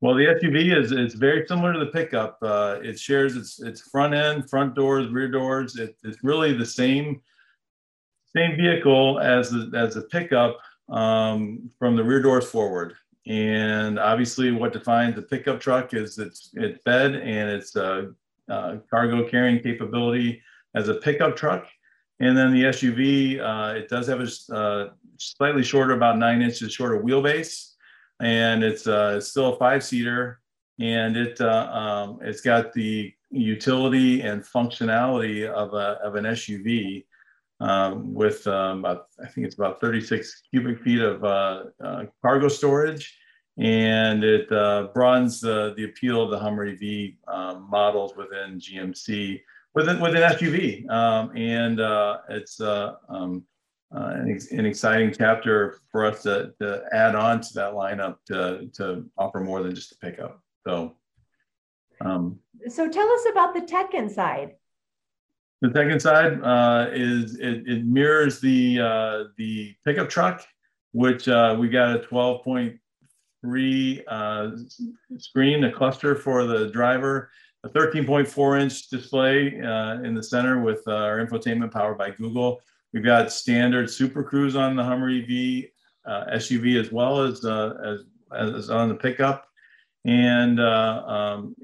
[0.01, 2.39] Well, the SUV is is very similar to the pickup.
[2.43, 5.77] Uh, it shares its its front end, front doors, rear doors.
[5.77, 7.21] It, it's really the same
[8.35, 10.59] same vehicle as the as the pickup
[10.91, 12.95] um, from the rear doors forward.
[13.27, 18.09] And obviously, what defines a pickup truck is its its bed and its uh,
[18.51, 20.43] uh, cargo carrying capability
[20.75, 21.67] as a pickup truck.
[22.21, 26.73] And then the SUV, uh, it does have a uh, slightly shorter, about nine inches
[26.73, 27.73] shorter wheelbase,
[28.21, 30.41] and it's, uh, still a five seater,
[30.81, 37.05] and it uh, um, it's got the utility and functionality of a of an SUV.
[37.59, 41.65] Um, with um, about, I think it's about 36 cubic feet of uh,
[42.21, 43.17] cargo storage,
[43.59, 49.41] and it uh, broadens the, the appeal of the Hummer EV um, models within GMC
[49.77, 53.45] within within SUV, um, and uh, it's uh, um,
[53.95, 58.69] uh, an, an, exciting chapter for us to, to add on to that lineup to,
[58.75, 60.43] to offer more than just a pickup.
[60.67, 60.97] So,
[62.01, 64.55] um, so tell us about the tech inside.
[65.61, 70.43] The tech inside uh, is it, it, mirrors the uh, the pickup truck,
[70.93, 72.79] which we got a 12 point
[73.41, 74.51] three uh,
[75.19, 77.31] screen, a cluster for the driver,
[77.65, 82.61] a 13.4 inch display uh, in the center with uh, our infotainment powered by Google.
[82.93, 85.65] We've got standard Super Cruise on the Hummer EV
[86.07, 88.01] uh, SUV as well as, uh, as,
[88.57, 89.49] as on the pickup.
[90.05, 91.57] And uh, um,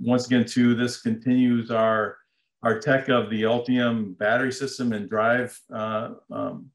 [0.00, 2.16] once again, too, this continues our
[2.62, 6.70] our tech of the Ultium battery system and drive um,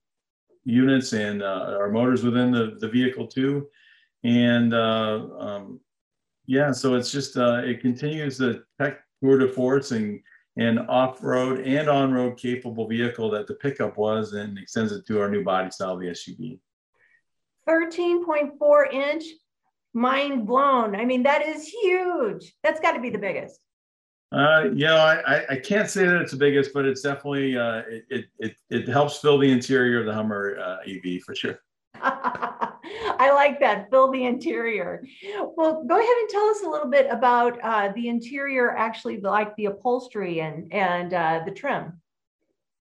[0.66, 3.70] units and our motors within the, the vehicle too
[4.24, 5.80] and uh, um,
[6.46, 10.20] yeah, so it's just uh, it continues the tech tour de force and
[10.58, 15.30] and off-road and on-road capable vehicle that the pickup was, and extends it to our
[15.30, 16.60] new body style, the SUV.
[17.70, 19.24] 13.4 inch,
[19.94, 20.96] mind blown.
[20.96, 22.56] I mean, that is huge.
[22.64, 23.60] That's got to be the biggest.
[24.32, 27.84] Uh, you know, I, I can't say that it's the biggest, but it's definitely uh,
[27.88, 31.60] it, it, it, it helps fill the interior of the Hummer uh, EV for sure.
[33.20, 33.90] I like that.
[33.90, 35.04] Fill the interior.
[35.56, 39.56] Well, go ahead and tell us a little bit about uh, the interior, actually, like
[39.56, 42.00] the upholstery and and uh, the trim.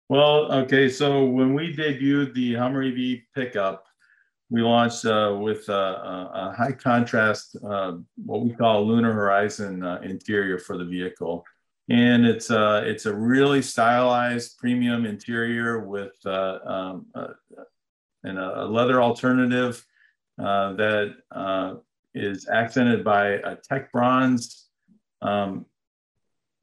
[0.09, 0.89] Well, okay.
[0.89, 3.85] So when we debuted the Hummer EV pickup,
[4.49, 9.99] we launched uh, with uh, a high contrast, uh, what we call Lunar Horizon uh,
[10.03, 11.43] interior for the vehicle.
[11.89, 17.05] And it's, uh, it's a really stylized premium interior with uh, um,
[18.23, 19.85] and a leather alternative
[20.37, 21.81] that
[22.13, 24.67] is accented by a tech bronze,
[25.21, 25.65] um,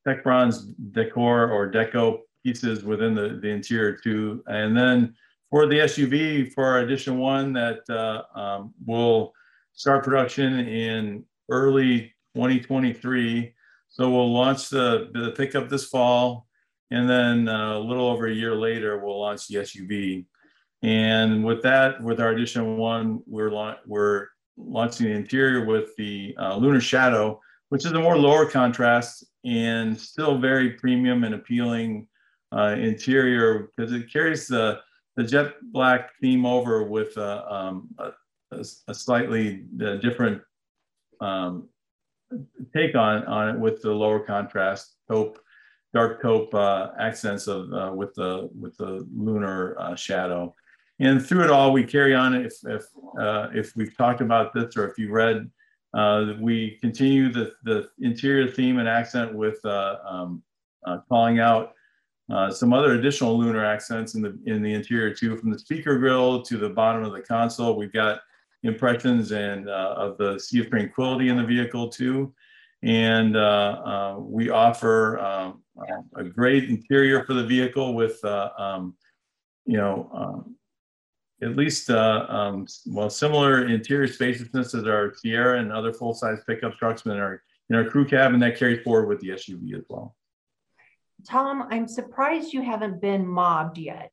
[0.06, 4.42] tech bronze decor or deco pieces within the, the interior too.
[4.46, 5.14] And then
[5.50, 9.32] for the SUV for edition one that uh, um, will
[9.74, 13.54] start production in early 2023.
[13.88, 16.46] So we'll launch the, the pickup this fall,
[16.90, 20.24] and then uh, a little over a year later, we'll launch the SUV.
[20.82, 26.34] And with that, with our edition one, we're la- we're launching the interior with the
[26.38, 32.06] uh, Lunar Shadow, which is a more lower contrast and still very premium and appealing
[32.52, 34.80] uh, interior because it carries the
[35.16, 40.40] the jet black theme over with uh, um, a, a, slightly uh, different
[41.20, 41.68] um,
[42.74, 45.38] take on on it with the lower contrast taupe,
[45.92, 50.54] dark taupe uh, accents of with the with the lunar shadow.
[51.02, 52.34] And through it all, we carry on.
[52.34, 52.84] If if
[53.18, 55.50] uh, if we've talked about this or if you read,
[56.40, 60.42] we continue the the interior theme and accent with um,
[61.08, 61.74] calling out
[62.32, 65.98] uh, some other additional lunar accents in the in the interior too, from the speaker
[65.98, 67.76] grille to the bottom of the console.
[67.76, 68.20] We've got
[68.62, 72.32] impressions and uh, of the Sea of Tranquility in the vehicle too,
[72.82, 75.62] and uh, uh we offer um,
[76.16, 78.94] a great interior for the vehicle with uh, um,
[79.66, 80.56] you know um,
[81.42, 86.76] at least um, well similar interior spaciousness as our Sierra and other full size pickup
[86.78, 90.14] trucks in our in our crew cabin that carries forward with the SUV as well.
[91.28, 94.10] Tom, I'm surprised you haven't been mobbed yet.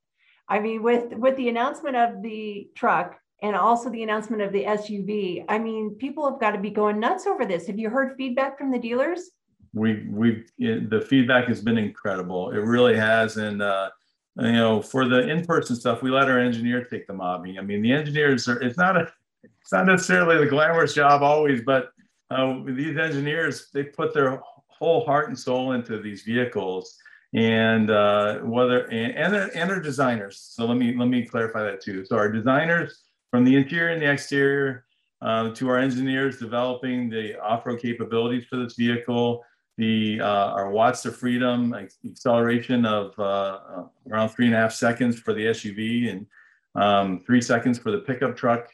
[0.48, 4.64] I mean, with with the announcement of the truck and also the announcement of the
[4.64, 7.68] SUV, I mean, people have got to be going nuts over this.
[7.68, 9.32] Have you heard feedback from the dealers?
[9.74, 12.52] We we the feedback has been incredible.
[12.52, 13.92] It really has, and uh,
[14.42, 17.58] you know, for the in-person stuff, we let our engineers take the mobbing.
[17.58, 18.62] I mean, the engineers are.
[18.62, 19.12] It's not a.
[19.44, 21.92] It's not necessarily the glamorous job always, but
[22.32, 26.98] uh, these engineers they put their whole heart and soul into these vehicles
[27.34, 30.40] and uh, whether and and and they're designers.
[30.54, 32.06] So let me let me clarify that too.
[32.06, 34.86] So our designers from the interior and the exterior
[35.22, 39.44] uh, to our engineers developing the off-road capabilities for this vehicle,
[39.80, 44.74] the uh, our watts to freedom acceleration of uh, uh, around three and a half
[44.74, 46.28] seconds for the SUV and
[46.76, 48.68] um, three seconds for the pickup truck.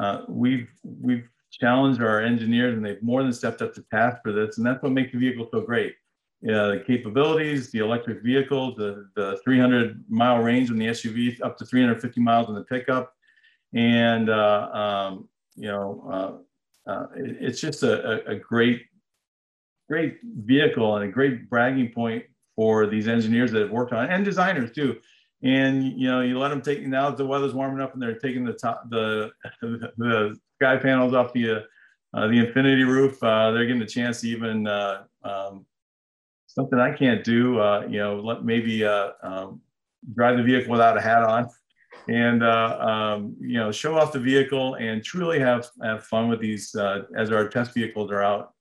[0.00, 4.30] Uh, we've we've challenged our engineers and they've more than stepped up to task for
[4.30, 5.96] this, and that's what makes the vehicle so great
[6.44, 11.58] uh, the capabilities, the electric vehicle, the, the 300 mile range on the SUV, up
[11.58, 13.12] to 350 miles in the pickup.
[13.72, 16.44] And, uh, um, you know,
[17.16, 18.82] it, it's just a, a, great,
[19.88, 22.24] great vehicle and a great bragging point
[22.56, 24.96] for these engineers that have worked on it and designers too.
[25.42, 28.18] And, you know, you let them take, now that the weather's warming up and they're
[28.18, 29.30] taking the top, the,
[29.62, 31.64] the sky panels off the,
[32.14, 35.66] uh, the infinity roof, uh, they're getting a chance to even, uh, um,
[36.54, 37.60] something I can't do.
[37.60, 39.60] Uh, you know, let maybe uh, um,
[40.14, 41.48] drive the vehicle without a hat on,
[42.08, 46.40] and uh, um, you know, show off the vehicle and truly have have fun with
[46.40, 46.74] these
[47.16, 48.53] as our test vehicles are out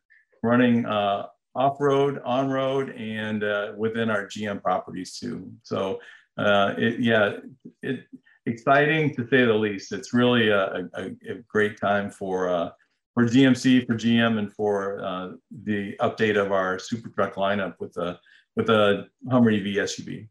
[0.43, 5.51] running uh, off road, on road, and uh, within our GM properties too.
[5.63, 5.99] So,
[6.37, 7.37] it, yeah,
[7.81, 8.05] it
[8.45, 9.91] exciting to say the least.
[9.91, 12.73] It's really a, a, a great time for
[13.13, 15.31] for GMC, for GM, and for uh,
[15.63, 18.19] the update of our super truck lineup with a
[18.55, 20.27] with a Hummer EV SUV.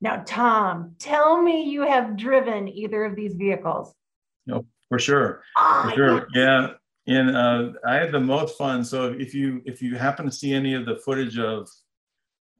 [0.00, 3.94] Now, Tom, tell me you have driven either of these vehicles.
[4.46, 6.72] No, for sure, oh, for sure, yeah.
[7.06, 8.84] And uh, I had the most fun.
[8.84, 11.68] So if you if you happen to see any of the footage of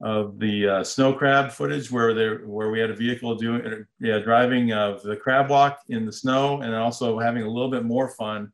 [0.01, 4.19] of the uh, snow crab footage where there where we had a vehicle doing yeah
[4.19, 8.09] driving of the crab walk in the snow and also having a little bit more
[8.09, 8.51] fun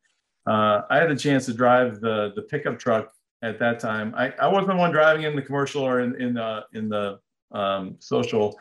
[0.48, 4.14] uh, I had a chance to drive the the pickup truck at that time.
[4.16, 7.20] I, I wasn't the one driving in the commercial or in in the in the
[7.52, 8.60] um, social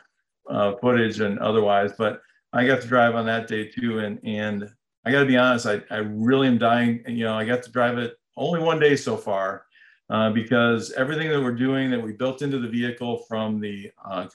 [0.49, 2.21] uh, footage and otherwise, but
[2.53, 4.01] I got to drive on that day too.
[4.01, 4.71] And and
[5.05, 7.03] I got to be honest, I I really am dying.
[7.07, 9.65] You know, I got to drive it only one day so far.
[10.11, 14.27] Uh, because everything that we're doing that we built into the vehicle from the uh,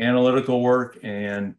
[0.00, 1.56] analytical work and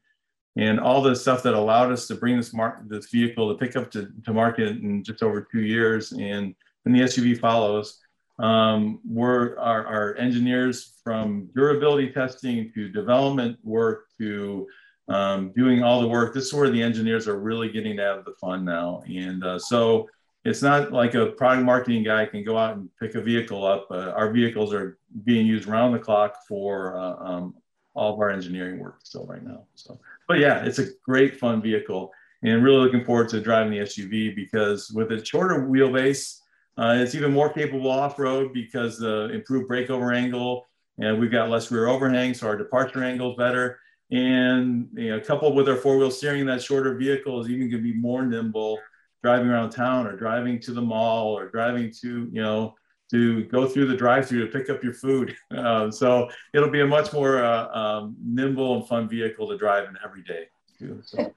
[0.56, 3.92] and all the stuff that allowed us to bring this mark this vehicle, the pickup
[3.92, 8.00] to, to market in just over two years, and then the SUV follows.
[8.40, 14.68] Um, we're our, our engineers from durability testing to development work to
[15.10, 16.34] um, doing all the work.
[16.34, 19.04] This is where the engineers are really getting out of the fun now.
[19.08, 20.10] And uh, so
[20.46, 23.88] it's not like a product marketing guy can go out and pick a vehicle up.
[23.90, 27.56] Uh, our vehicles are being used around the clock for uh, um,
[27.94, 29.64] all of our engineering work still right now.
[29.76, 32.12] So, but yeah, it's a great fun vehicle
[32.44, 36.40] and really looking forward to driving the SUV because with a shorter wheelbase,
[36.78, 40.68] uh, it's even more capable off-road because the improved breakover angle
[41.00, 43.80] and we've got less rear overhang, so our departure angle is better.
[44.12, 47.94] And you know, coupled with our four-wheel steering, that shorter vehicle is even going to
[47.94, 48.80] be more nimble
[49.24, 52.76] driving around town or driving to the mall or driving to you know
[53.12, 55.36] to go through the drive-through to pick up your food.
[55.56, 59.88] Uh, so it'll be a much more uh, um, nimble and fun vehicle to drive
[59.90, 60.46] in every day.
[60.78, 61.34] Too, so.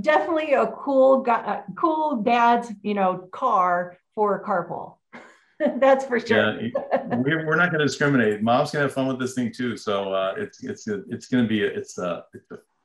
[0.00, 4.94] Definitely a cool, uh, cool dad's you know car for carpool.
[5.78, 6.60] That's for sure.
[6.60, 8.42] Yeah, we're, we're not going to discriminate.
[8.42, 9.76] Mom's going to have fun with this thing too.
[9.76, 12.24] So uh, it's it's it's going to be a, it's a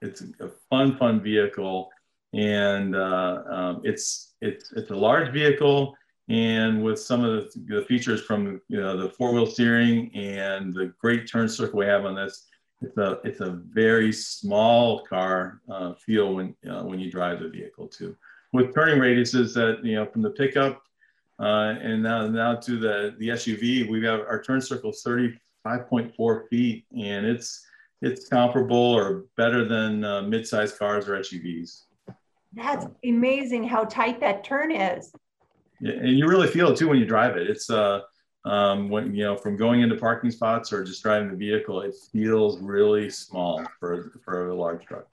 [0.02, 1.90] it's a fun fun vehicle,
[2.34, 5.96] and uh, um, it's it's it's a large vehicle,
[6.30, 10.74] and with some of the, the features from you know the four wheel steering and
[10.74, 12.48] the great turn circle we have on this,
[12.82, 17.50] it's a it's a very small car uh, feel when uh, when you drive the
[17.50, 18.16] vehicle too.
[18.54, 20.82] With turning radiuses that you know from the pickup
[21.40, 26.86] uh, and now, now to the, the SUV, we have our turn circle 35.4 feet,
[26.92, 27.66] and it's
[28.02, 31.84] it's comparable or better than uh, mid-sized cars or SUVs.
[32.54, 35.14] That's amazing how tight that turn is.
[35.80, 37.50] Yeah, and you really feel it too when you drive it.
[37.50, 38.02] It's uh,
[38.44, 41.96] um, when you know from going into parking spots or just driving the vehicle, it
[42.12, 45.08] feels really small for for a large truck.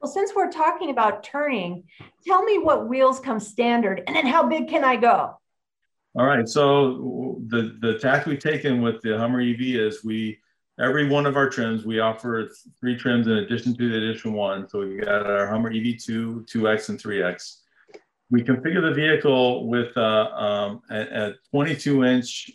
[0.00, 1.84] Well, since we're talking about turning,
[2.26, 5.38] tell me what wheels come standard, and then how big can I go?
[6.14, 6.46] All right.
[6.46, 10.38] So the the tack we've taken with the Hummer EV is we
[10.78, 12.50] every one of our trims we offer
[12.80, 14.68] three trims in addition to the addition one.
[14.68, 17.58] So we got our Hummer EV2, 2X, and 3X.
[18.30, 22.50] We configure the vehicle with uh, um, a, a 22 inch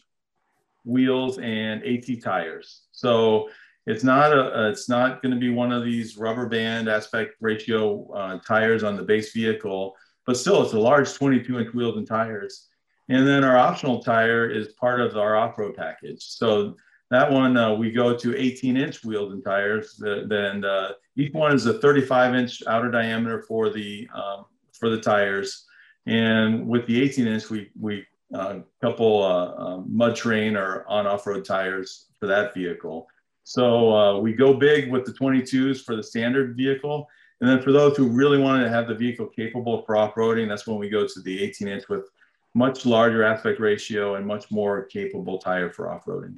[0.85, 2.83] wheels and AT tires.
[2.91, 3.49] So
[3.87, 8.07] it's not a it's not going to be one of these rubber band aspect ratio
[8.11, 9.95] uh, tires on the base vehicle,
[10.27, 12.67] but still it's a large 22 inch wheels and tires.
[13.09, 16.23] And then our optional tire is part of our off-road package.
[16.23, 16.75] So
[17.09, 19.95] that one, uh, we go to 18 inch wheels and tires.
[19.95, 24.99] Then uh, each one is a 35 inch outer diameter for the, um, for the
[24.99, 25.65] tires.
[26.05, 31.07] And with the 18 inch, we, we uh, couple uh, um, mud terrain or on
[31.07, 33.07] off-road tires for that vehicle.
[33.43, 37.07] So uh, we go big with the 22s for the standard vehicle.
[37.39, 40.67] And then for those who really wanted to have the vehicle capable for off-roading, that's
[40.67, 42.09] when we go to the 18 inch with
[42.57, 46.35] much larger aspect ratio and much more capable tire for off-roading.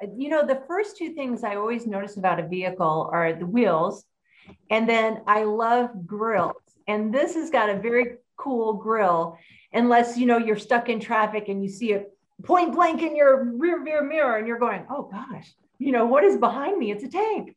[0.00, 3.44] Uh, you know, the first two things I always notice about a vehicle are the
[3.44, 4.04] wheels,
[4.70, 6.62] and then I love grilles.
[6.86, 9.36] And this has got a very cool grille,
[9.72, 12.12] unless you know you're stuck in traffic and you see it
[12.44, 16.22] point blank in your rear view mirror, and you're going, "Oh gosh, you know what
[16.22, 16.92] is behind me?
[16.92, 17.56] It's a tank."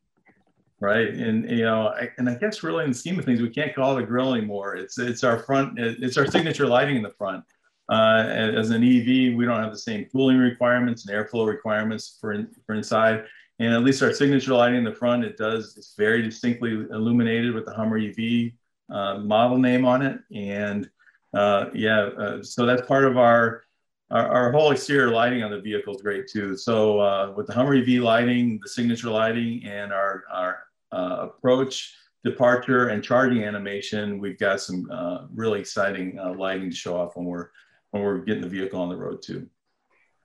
[0.80, 1.08] right?
[1.08, 3.74] And you know, I, and I guess really in the scheme of things, we can't
[3.74, 4.76] call it a grille anymore.
[4.76, 7.44] It's it's our front, it's our signature lighting in the front.
[7.88, 12.32] Uh, as an EV, we don't have the same cooling requirements and airflow requirements for,
[12.32, 13.24] in, for inside.
[13.60, 17.54] And at least our signature lighting in the front, it does, it's very distinctly illuminated
[17.54, 18.52] with the Hummer EV
[18.90, 20.18] uh, model name on it.
[20.34, 20.88] And
[21.34, 23.64] uh, yeah, uh, so that's part of our,
[24.10, 26.56] our, our, whole exterior lighting on the vehicle is great too.
[26.56, 30.58] So uh, with the Hummer EV lighting, the signature lighting, and our, our
[30.92, 34.88] uh, approach, departure, and charging animation, we've got some
[35.34, 37.48] really exciting lighting to show off when we're
[37.90, 39.48] when we're getting the vehicle on the road too.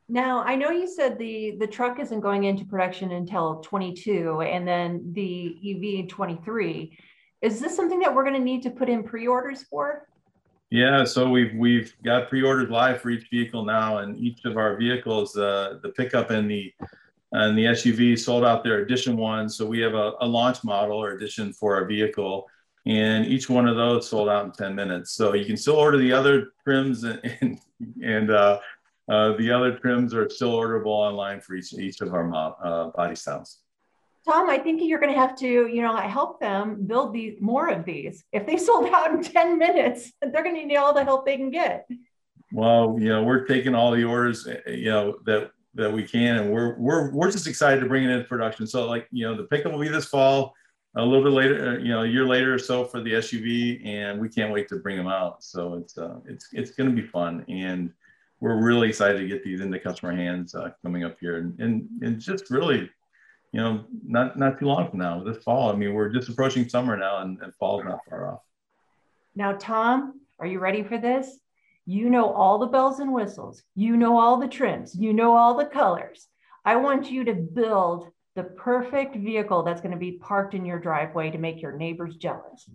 [0.10, 4.68] Now, I know you said the the truck isn't going into production until 22 and
[4.68, 6.98] then the EV 23.
[7.42, 10.08] Is this something that we're going to need to put in pre-orders for?
[10.70, 14.76] Yeah, so we've we've got pre-orders live for each vehicle now, and each of our
[14.76, 16.74] vehicles, uh, the pickup and the
[17.32, 19.50] and the SUV sold out their edition one.
[19.50, 22.48] So we have a, a launch model or edition for our vehicle,
[22.86, 25.12] and each one of those sold out in 10 minutes.
[25.12, 27.60] So you can still order the other trims and, and,
[28.04, 28.60] and uh,
[29.10, 33.16] uh, the other trims are still orderable online for each, each of our uh, body
[33.16, 33.60] styles.
[34.26, 37.68] Tom, I think you're going to have to, you know, help them build these more
[37.68, 38.24] of these.
[38.32, 41.38] If they sold out in 10 minutes, they're going to need all the help they
[41.38, 41.88] can get.
[42.52, 46.54] Well, you know, we're taking all the orders, you know, that that we can, and
[46.54, 48.68] we're we're we're just excited to bring it into production.
[48.68, 50.54] So, like, you know, the pickup will be this fall
[50.96, 53.86] a little bit later, uh, you know, a year later or so for the SUV,
[53.86, 55.44] and we can't wait to bring them out.
[55.44, 57.92] So it's uh, it's it's going to be fun, and
[58.40, 61.88] we're really excited to get these into customer hands uh, coming up here, and, and
[62.02, 62.90] and just really,
[63.52, 65.72] you know, not not too long from now, this fall.
[65.72, 68.42] I mean, we're just approaching summer now, and, and fall's not far off.
[69.36, 71.40] Now, Tom, are you ready for this?
[71.86, 73.64] You know all the bells and whistles.
[73.76, 74.96] You know all the trims.
[74.96, 76.28] You know all the colors.
[76.64, 80.80] I want you to build the perfect vehicle that's going to be parked in your
[80.80, 82.68] driveway to make your neighbors jealous.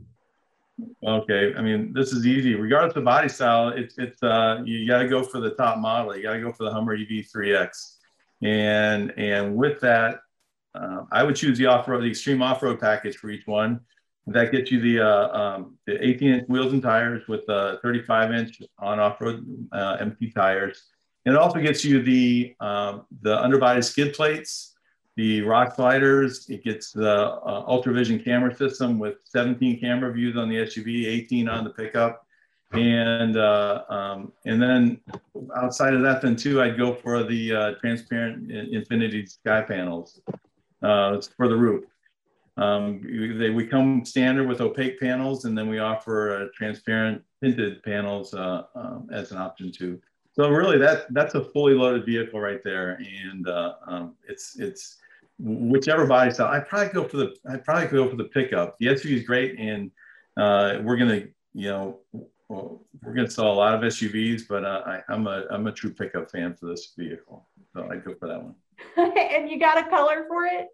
[1.05, 2.55] Okay, I mean this is easy.
[2.55, 6.17] Regardless of body style, it's it's uh, you got to go for the top model.
[6.17, 7.97] You got to go for the Hummer EV3X,
[8.43, 10.21] and and with that,
[10.77, 13.81] uh, I would choose the off road, the extreme off road package for each one.
[14.29, 18.33] That gets you the uh, um, the 18 inch wheels and tires with the 35
[18.33, 20.85] inch on off road uh, MT tires.
[21.27, 24.77] And it also gets you the um, the underbody skid plates
[25.19, 26.49] the rock sliders.
[26.49, 31.49] It gets the uh, UltraVision camera system with 17 camera views on the SUV, 18
[31.49, 32.25] on the pickup.
[32.73, 35.01] And uh, um, and then
[35.57, 40.21] outside of that, then too, I'd go for the uh, transparent infinity sky panels
[40.83, 41.85] uh, for the roof.
[42.57, 43.01] Um,
[43.39, 48.35] they, we come standard with opaque panels, and then we offer uh, transparent tinted panels
[48.35, 50.01] uh, um, as an option too.
[50.33, 54.99] So really, that that's a fully loaded vehicle right there, and uh, um, it's it's
[55.39, 56.53] whichever body style.
[56.53, 58.77] I probably go for the I probably go for the pickup.
[58.79, 59.91] The SUV is great, and
[60.37, 61.25] uh, we're gonna
[61.55, 61.99] you know
[62.49, 65.91] we're gonna sell a lot of SUVs, but uh, I, I'm a I'm a true
[65.91, 68.55] pickup fan for this vehicle, so I go for that one.
[68.97, 70.69] and you got a color for it?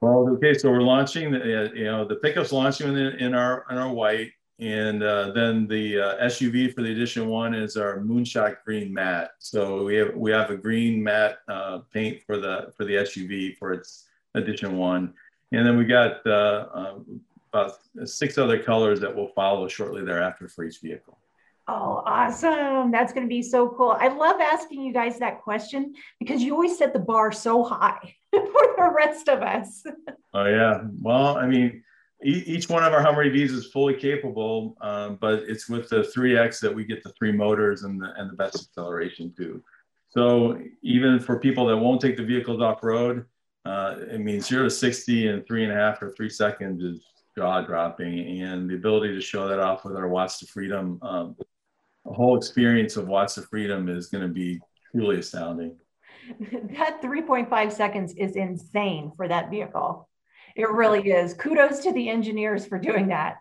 [0.00, 3.64] Well, okay, so we're launching the uh, you know the pickup's launching in, in our
[3.70, 4.32] in our white.
[4.60, 9.30] And uh, then the uh, SUV for the edition one is our Moonshot Green matte.
[9.38, 13.56] So we have we have a green matte uh, paint for the for the SUV
[13.56, 15.14] for its edition one,
[15.52, 17.20] and then we got uh, um,
[17.52, 21.18] about six other colors that will follow shortly thereafter for each vehicle.
[21.70, 22.90] Oh, awesome.
[22.90, 23.90] That's going to be so cool.
[23.90, 28.14] I love asking you guys that question because you always set the bar so high
[28.32, 29.84] for the rest of us.
[30.32, 30.80] oh, yeah.
[31.02, 31.84] Well, I mean,
[32.22, 36.60] each one of our Hummer EVs is fully capable, um, but it's with the 3X
[36.60, 39.62] that we get the three motors and the, and the best acceleration too.
[40.08, 43.24] So even for people that won't take the vehicles off road,
[43.64, 47.04] uh, it means zero to 60 in three and a half or three seconds is
[47.36, 48.40] jaw dropping.
[48.42, 51.36] And the ability to show that off with our Watts to Freedom, um,
[52.04, 54.60] the whole experience of Watts to Freedom is going to be
[54.92, 55.76] truly astounding.
[56.50, 60.08] That 3.5 seconds is insane for that vehicle.
[60.58, 61.34] It really is.
[61.34, 63.36] Kudos to the engineers for doing that.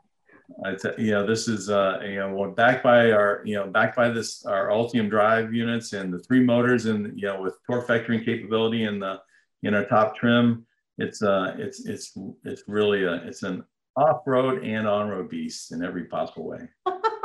[0.63, 3.95] I t- you know, this is uh, you know, backed by our you know, backed
[3.95, 7.87] by this our Ultium drive units and the three motors and you know, with torque
[7.87, 9.19] vectoring capability in the
[9.63, 10.67] in our top trim.
[10.99, 13.63] It's uh, it's it's it's really a it's an
[13.95, 16.69] off-road and on-road beast in every possible way.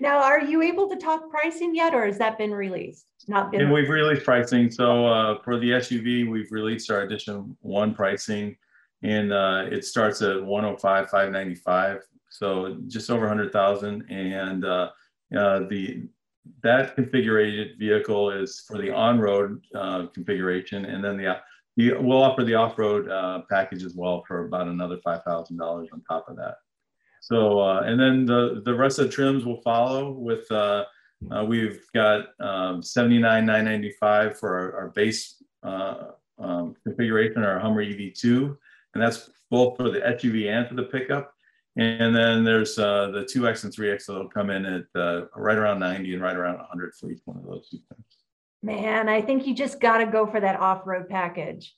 [0.00, 3.06] now, are you able to talk pricing yet, or has that been released?
[3.28, 3.62] Not been.
[3.62, 4.70] And we've released pricing.
[4.70, 8.56] So uh, for the SUV, we've released our edition one pricing,
[9.02, 12.00] and uh, it starts at 105, 595.
[12.30, 14.90] So just over 100,000, and uh,
[15.36, 16.08] uh, the
[16.62, 22.54] that configured vehicle is for the on-road uh, configuration, and then the, we'll offer the
[22.54, 26.56] off-road uh, package as well for about another five thousand dollars on top of that.
[27.24, 30.84] So uh, and then the the rest of the trims will follow with uh,
[31.30, 36.08] uh, we've got um, 79,995 for our, our base uh,
[36.38, 38.54] um, configuration, our Hummer EV2,
[38.92, 41.32] and that's both for the SUV and for the pickup.
[41.76, 45.80] And then there's uh, the 2X and 3X that'll come in at uh, right around
[45.80, 48.04] 90 and right around 100 for each one of those two things.
[48.62, 51.74] Man, I think you just got to go for that off-road package.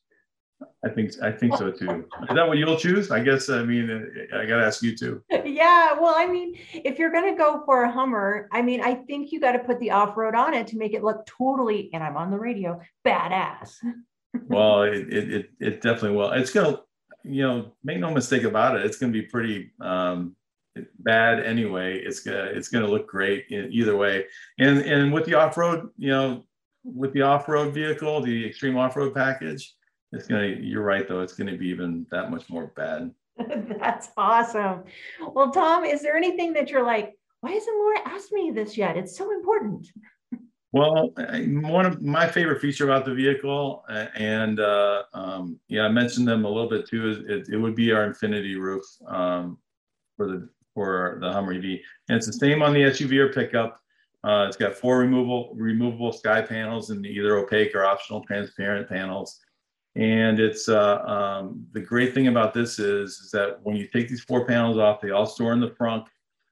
[0.84, 2.06] I think I think so too.
[2.28, 3.10] Is that what you'll choose?
[3.10, 3.48] I guess.
[3.48, 5.22] I mean, I got to ask you too.
[5.44, 5.98] Yeah.
[5.98, 9.32] Well, I mean, if you're going to go for a Hummer, I mean, I think
[9.32, 11.88] you got to put the off road on it to make it look totally.
[11.94, 13.76] And I'm on the radio, badass.
[14.48, 16.30] well, it, it it definitely will.
[16.32, 16.80] It's gonna,
[17.24, 18.84] you know, make no mistake about it.
[18.84, 20.36] It's gonna be pretty um,
[20.98, 21.98] bad anyway.
[21.98, 24.26] It's gonna it's gonna look great either way.
[24.58, 26.44] And and with the off road, you know,
[26.84, 29.74] with the off road vehicle, the extreme off road package
[30.12, 33.12] it's gonna you're right though it's gonna be even that much more bad.
[33.78, 34.84] That's awesome.
[35.20, 38.96] Well tom is there anything that you're like why hasn't laura asked me this yet?
[38.96, 39.86] It's so important.
[40.72, 46.28] Well one of my favorite feature about the vehicle and uh, um, yeah i mentioned
[46.28, 49.56] them a little bit too is it, it would be our infinity roof um,
[50.16, 53.80] for the for the hummer ev and it's the same on the suv or pickup.
[54.22, 59.40] Uh, it's got four removable removable sky panels and either opaque or optional transparent panels
[59.96, 64.08] And it's uh, um, the great thing about this is, is that when you take
[64.08, 66.08] these four panels off, they all store in the trunk.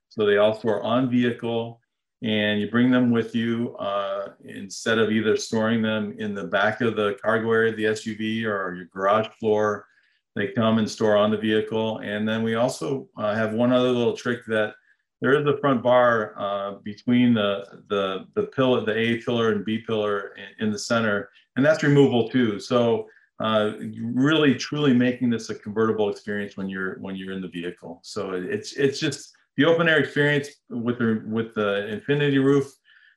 [0.08, 1.80] So they all store on vehicle
[2.22, 6.80] and you bring them with you uh, instead of either storing them in the back
[6.80, 9.86] of the cargo area of the SUV or your garage floor.
[10.34, 11.98] They come and store on the vehicle.
[11.98, 14.74] And then we also uh, have one other little trick that
[15.20, 19.64] there is a front bar uh, between the, the, the pillar, the A pillar and
[19.64, 22.58] B pillar in, in the center, and that's removable too.
[22.58, 23.06] So
[23.44, 28.00] uh, really truly making this a convertible experience when you're when you're in the vehicle.
[28.02, 32.72] So it's it's just the open air experience with the with the infinity roof,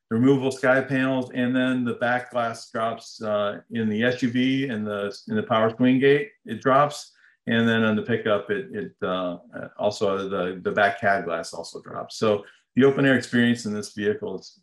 [0.10, 4.86] the removable sky panels, and then the back glass drops uh, in the SUV and
[4.86, 6.32] the in the power swing gate.
[6.46, 7.14] It drops,
[7.48, 9.38] and then on the pickup, it it uh,
[9.80, 12.18] also the the back cab glass also drops.
[12.18, 12.44] So
[12.76, 14.60] the open air experience in this vehicle is,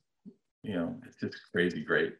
[0.62, 2.16] you know, it's just crazy great.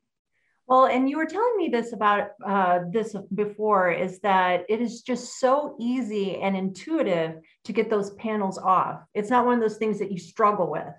[0.67, 5.03] Well, and you were telling me this about uh, this before is that it is
[5.03, 9.03] just so easy and intuitive to get those panels off.
[9.13, 10.95] It's not one of those things that you struggle with.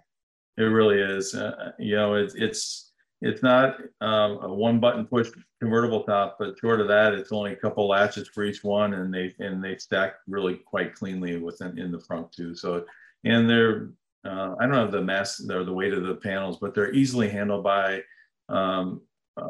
[0.58, 1.34] It really is.
[1.34, 2.92] Uh, you know, it's it's
[3.22, 7.54] it's not um, a one button push convertible top, but short of that, it's only
[7.54, 11.80] a couple latches for each one, and they and they stack really quite cleanly within
[11.80, 12.56] in the front too.
[12.56, 12.86] So,
[13.24, 13.90] and they're
[14.26, 17.30] uh, I don't know the mass or the weight of the panels, but they're easily
[17.30, 18.02] handled by
[18.50, 19.02] um,
[19.38, 19.50] uh,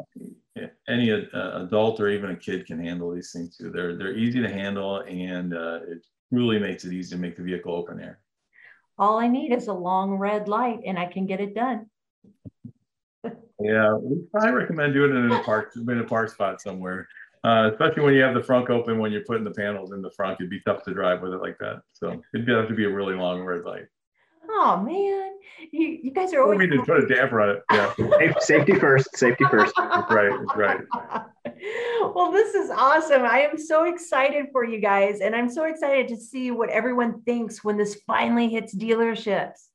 [0.88, 3.70] any uh, adult or even a kid can handle these things too.
[3.70, 7.42] They're they're easy to handle, and uh, it really makes it easy to make the
[7.42, 8.20] vehicle open air.
[8.98, 11.86] All I need is a long red light, and I can get it done.
[13.60, 13.98] yeah,
[14.40, 17.08] I recommend doing it in a park, in a park spot somewhere.
[17.44, 20.10] Uh, especially when you have the front open when you're putting the panels in the
[20.10, 21.80] front, it'd be tough to drive with it like that.
[21.92, 23.86] So it'd have to be a really long red light.
[24.48, 25.32] Oh man,
[25.72, 26.58] you, you guys are always.
[26.58, 27.62] We need to put a damper on it.
[27.72, 28.32] Yeah.
[28.40, 29.16] safety first.
[29.16, 29.76] Safety first.
[29.78, 30.30] right.
[30.56, 30.80] Right.
[32.14, 33.22] well, this is awesome.
[33.22, 37.22] I am so excited for you guys, and I'm so excited to see what everyone
[37.22, 39.68] thinks when this finally hits dealerships.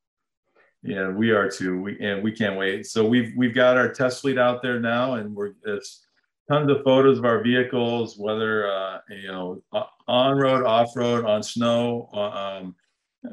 [0.83, 1.81] Yeah, we are too.
[1.81, 2.87] We and we can't wait.
[2.87, 6.05] So we've we've got our test fleet out there now, and we're it's
[6.49, 9.61] tons of photos of our vehicles, whether uh, you know
[10.07, 12.09] on road, off road, on snow.
[12.13, 12.75] Uh, um,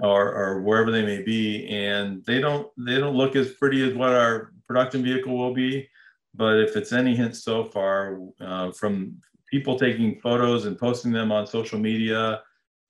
[0.03, 3.95] or, or wherever they may be and they don't they don't look as pretty as
[3.95, 5.89] what our production vehicle will be.
[6.34, 9.16] But if it's any hint so far uh, from
[9.51, 12.43] people taking photos and posting them on social media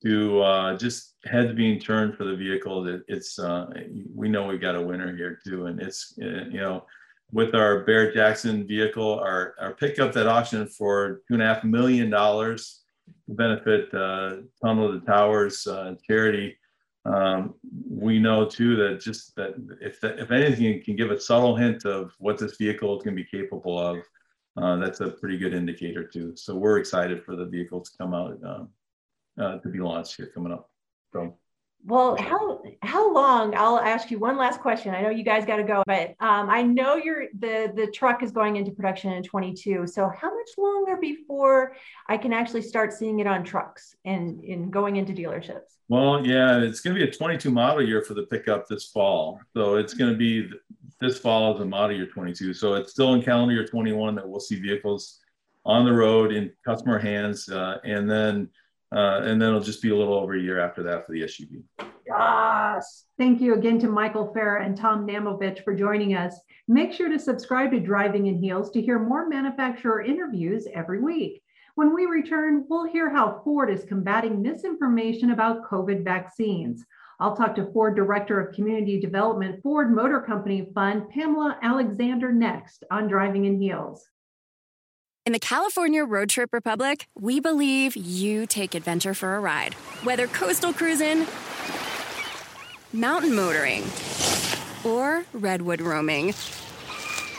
[0.03, 3.67] to uh, just heads being turned for the vehicle it, it's uh,
[4.15, 5.67] we know we've got a winner here too.
[5.67, 6.85] And it's uh, you know
[7.31, 11.63] with our Barrett Jackson vehicle our, our pickup that auctioned for two and a half
[11.63, 12.81] million dollars
[13.27, 16.57] to benefit uh, Tunnel to Towers uh, charity
[17.05, 17.55] um,
[17.89, 21.85] we know too that just that if that, if anything can give a subtle hint
[21.85, 23.99] of what this vehicle is going to be capable of,
[24.57, 26.35] uh, that's a pretty good indicator too.
[26.37, 28.65] So we're excited for the vehicle to come out uh,
[29.43, 30.71] uh, to be launched here coming up.
[31.13, 31.39] So.
[31.85, 33.55] Well, how how long?
[33.55, 34.95] I'll ask you one last question.
[34.95, 38.23] I know you guys got to go, but um, I know you're the the truck
[38.23, 39.87] is going into production in 22.
[39.87, 41.77] So how much longer before
[42.09, 45.79] I can actually start seeing it on trucks and in going into dealerships?
[45.89, 49.41] Well, yeah, it's going to be a 22 model year for the pickup this fall.
[49.55, 50.51] So it's going to be
[51.01, 52.55] this fall is a model year 22.
[52.55, 55.21] So it's still in calendar year 21 that we'll see vehicles
[55.65, 58.49] on the road in customer hands, uh, and then
[58.95, 61.23] uh, and then it'll just be a little over a year after that for the
[61.23, 61.63] SUV.
[62.07, 63.05] Yes.
[63.19, 66.35] Thank you again to Michael Fair and Tom Namovich for joining us.
[66.69, 71.43] Make sure to subscribe to Driving in Heels to hear more manufacturer interviews every week.
[71.75, 76.85] When we return, we'll hear how Ford is combating misinformation about COVID vaccines.
[77.21, 82.85] I'll talk to Ford Director of Community Development, Ford Motor Company Fund, Pamela Alexander, next
[82.91, 84.09] on Driving in Heels.
[85.29, 89.75] In the California Road Trip Republic, we believe you take adventure for a ride.
[90.03, 91.27] Whether coastal cruising,
[92.95, 93.85] mountain motoring,
[94.87, 96.29] or redwood roaming,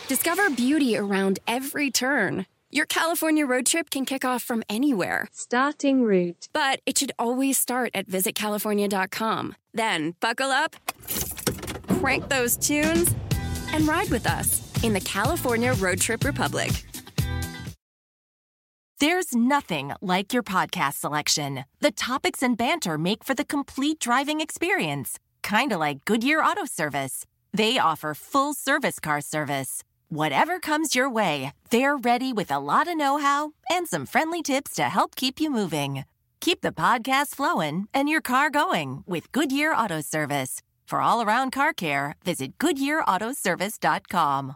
[0.08, 2.46] discover beauty around every turn.
[2.70, 5.28] Your California road trip can kick off from anywhere.
[5.32, 6.48] Starting route.
[6.54, 9.56] But it should always start at visitcalifornia.com.
[9.74, 10.76] Then buckle up,
[11.88, 13.16] crank those tunes,
[13.74, 16.70] and ride with us in the California Road Trip Republic.
[19.00, 21.64] There's nothing like your podcast selection.
[21.80, 26.66] The topics and banter make for the complete driving experience, kind of like Goodyear Auto
[26.66, 27.26] Service.
[27.54, 29.86] They offer full service car service.
[30.10, 34.41] Whatever comes your way, they're ready with a lot of know how and some friendly
[34.43, 36.04] tips to help keep you moving.
[36.41, 40.62] Keep the podcast flowing and your car going with Goodyear Auto Service.
[40.86, 44.56] For all around car care, visit GoodyearAutoservice.com.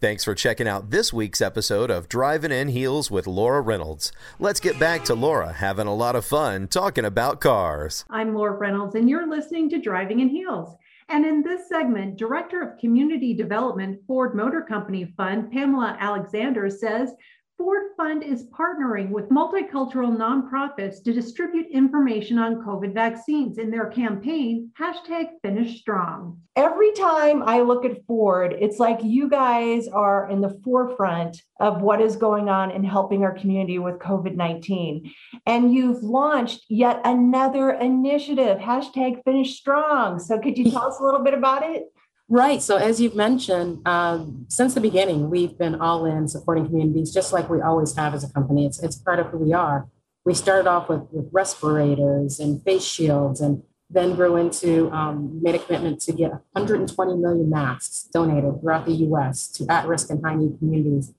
[0.00, 4.12] Thanks for checking out this week's episode of Driving in Heels with Laura Reynolds.
[4.38, 8.06] Let's get back to Laura having a lot of fun talking about cars.
[8.08, 10.74] I'm Laura Reynolds, and you're listening to Driving in Heels.
[11.10, 17.12] And in this segment, Director of Community Development, Ford Motor Company Fund, Pamela Alexander says
[17.60, 23.90] Ford Fund is partnering with multicultural nonprofits to distribute information on COVID vaccines in their
[23.90, 26.40] campaign, hashtag Finish Strong.
[26.56, 31.82] Every time I look at Ford, it's like you guys are in the forefront of
[31.82, 35.12] what is going on in helping our community with COVID 19.
[35.44, 40.20] And you've launched yet another initiative, hashtag Finish Strong.
[40.20, 41.92] So, could you tell us a little bit about it?
[42.32, 42.62] Right.
[42.62, 47.32] So, as you've mentioned, um, since the beginning, we've been all in supporting communities, just
[47.32, 48.66] like we always have as a company.
[48.66, 49.88] It's, it's part of who we are.
[50.24, 55.56] We started off with, with respirators and face shields, and then grew into um, made
[55.56, 59.48] a commitment to get 120 million masks donated throughout the U.S.
[59.48, 61.12] to at-risk and high-need communities.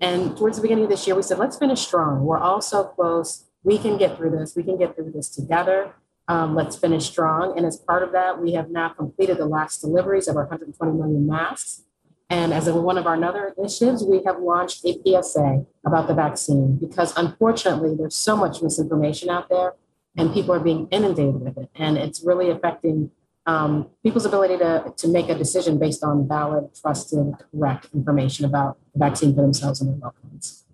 [0.00, 2.24] And towards the beginning of this year, we said, let's finish strong.
[2.24, 3.44] We're all so close.
[3.64, 4.56] We can get through this.
[4.56, 5.92] We can get through this together.
[6.26, 7.56] Um, let's finish strong.
[7.56, 10.92] And as part of that, we have now completed the last deliveries of our 120
[10.92, 11.82] million masks.
[12.30, 16.76] And as one of our other initiatives, we have launched a PSA about the vaccine
[16.76, 19.74] because unfortunately, there's so much misinformation out there
[20.16, 21.68] and people are being inundated with it.
[21.74, 23.10] And it's really affecting
[23.46, 28.78] um, people's ability to, to make a decision based on valid, trusted, correct information about
[28.94, 30.64] the vaccine for themselves and their loved ones.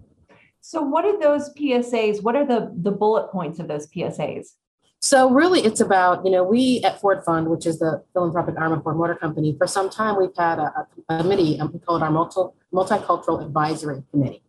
[0.61, 2.23] So, what are those PSAs?
[2.23, 4.55] What are the, the bullet points of those PSAs?
[5.03, 8.73] So really, it's about you know we at Ford Fund, which is the philanthropic arm
[8.73, 9.57] of Ford Motor Company.
[9.57, 11.59] For some time, we've had a, a committee.
[11.59, 12.41] Um, we call it our multi,
[12.73, 14.43] multicultural advisory committee,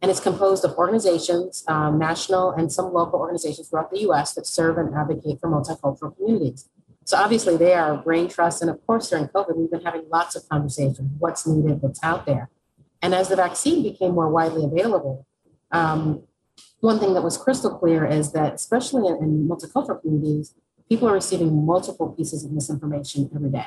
[0.00, 4.34] and it's composed of organizations, um, national and some local organizations throughout the U.S.
[4.34, 6.68] that serve and advocate for multicultural communities.
[7.04, 10.36] So obviously, they are brain trust, and of course, during COVID, we've been having lots
[10.36, 11.10] of conversations.
[11.18, 11.82] What's needed?
[11.82, 12.50] What's out there?
[13.02, 15.26] And as the vaccine became more widely available,
[15.72, 16.22] um,
[16.80, 20.54] one thing that was crystal clear is that, especially in, in multicultural communities,
[20.88, 23.66] people are receiving multiple pieces of misinformation every day.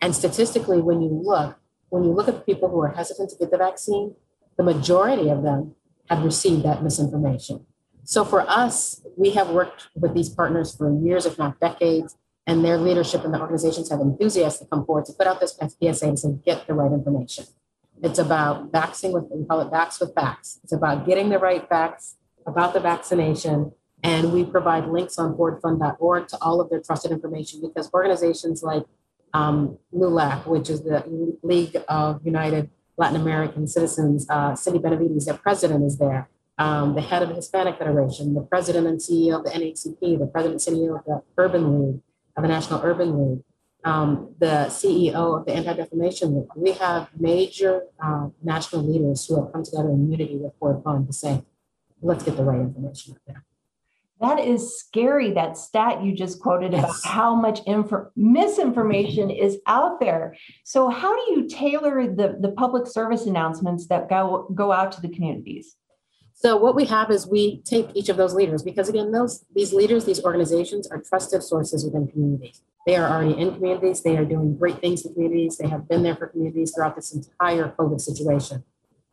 [0.00, 1.58] And statistically, when you look,
[1.88, 4.14] when you look at the people who are hesitant to get the vaccine,
[4.56, 5.74] the majority of them
[6.10, 7.66] have received that misinformation.
[8.04, 12.64] So for us, we have worked with these partners for years, if not decades, and
[12.64, 16.06] their leadership and the organizations have enthusiasts to come forward to put out this PSA
[16.06, 17.46] and say, get the right information.
[18.02, 20.60] It's about vaxing with, we call it vax with facts.
[20.62, 22.16] It's about getting the right facts
[22.46, 23.72] about the vaccination.
[24.02, 28.84] And we provide links on fordfund.org to all of their trusted information because organizations like
[29.32, 31.04] um, LULAC, which is the
[31.42, 36.28] League of United Latin American Citizens, uh, Sindy Benavides, their president is there.
[36.58, 40.26] Um, the head of the Hispanic Federation, the president and CEO of the NAACP, the
[40.26, 42.00] president and CEO of the Urban League,
[42.36, 43.44] of the National Urban League,
[43.86, 46.48] um, the CEO of the Anti Defamation League.
[46.56, 51.06] We have major uh, national leaders who have come together in unity with Ford Fund
[51.06, 51.44] to say,
[52.02, 53.44] let's get the right information out there.
[54.20, 56.82] That is scary, that stat you just quoted yes.
[56.82, 60.34] about how much info- misinformation is out there.
[60.64, 65.00] So, how do you tailor the, the public service announcements that go, go out to
[65.02, 65.76] the communities?
[66.32, 69.74] So, what we have is we take each of those leaders because, again, those these
[69.74, 72.62] leaders, these organizations are trusted sources within communities.
[72.86, 76.04] They are already in communities, they are doing great things in communities, they have been
[76.04, 78.62] there for communities throughout this entire COVID situation.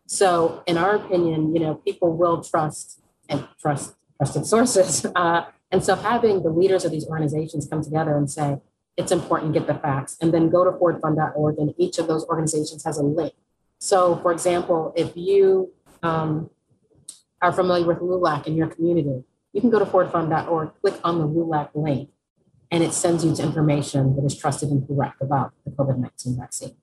[0.06, 5.06] So, in our opinion, you know, people will trust and trust trusted sources.
[5.16, 8.58] Uh, and so, having the leaders of these organizations come together and say
[8.96, 12.84] it's important, get the facts, and then go to fordfund.org, and each of those organizations
[12.84, 13.34] has a link.
[13.80, 15.72] So, for example, if you
[16.04, 16.52] um,
[17.42, 21.28] are familiar with LULAC in your community, you can go to fordfund.org, click on the
[21.28, 22.10] LULAC link,
[22.74, 26.38] and it sends you to information that is trusted and correct about the COVID 19
[26.38, 26.76] vaccine.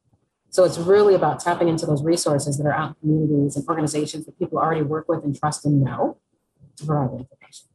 [0.49, 4.24] So it's really about tapping into those resources that are out in communities and organizations
[4.26, 6.18] that people already work with and trust and know
[6.76, 7.66] to provide information.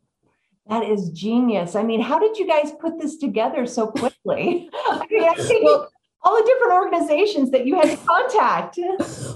[0.67, 1.75] That is genius.
[1.75, 4.69] I mean, how did you guys put this together so quickly?
[4.87, 5.89] I mean, I think well,
[6.23, 8.79] all the different organizations that you had to contact.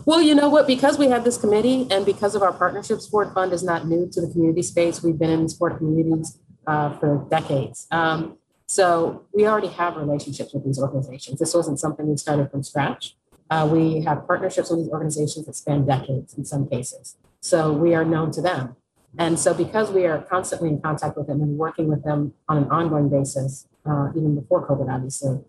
[0.06, 0.68] Well, you know what?
[0.68, 4.10] Because we have this committee and because of our partnership, Ford Fund is not new
[4.10, 5.04] to the community space.
[5.04, 7.86] We've been in sport communities uh, for decades.
[7.92, 8.38] Um,
[8.70, 11.40] so we already have relationships with these organizations.
[11.40, 13.16] This wasn't something we started from scratch.
[13.50, 17.18] Uh, we have partnerships with these organizations that span decades in some cases.
[17.42, 18.76] So we are known to them.
[19.18, 22.58] And so, because we are constantly in contact with them and working with them on
[22.58, 25.40] an ongoing basis, uh, even before COVID, obviously,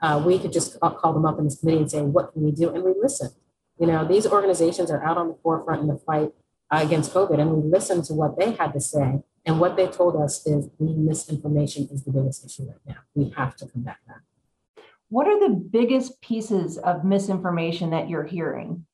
[0.00, 2.52] uh, we could just call them up in this committee and say, What can we
[2.52, 2.72] do?
[2.72, 3.30] And we listen.
[3.80, 6.30] You know, these organizations are out on the forefront in the fight
[6.70, 9.24] uh, against COVID, and we listen to what they had to say.
[9.48, 12.96] And what they told us is the misinformation is the biggest issue right now.
[13.14, 14.20] We have to combat that.
[15.08, 18.84] What are the biggest pieces of misinformation that you're hearing?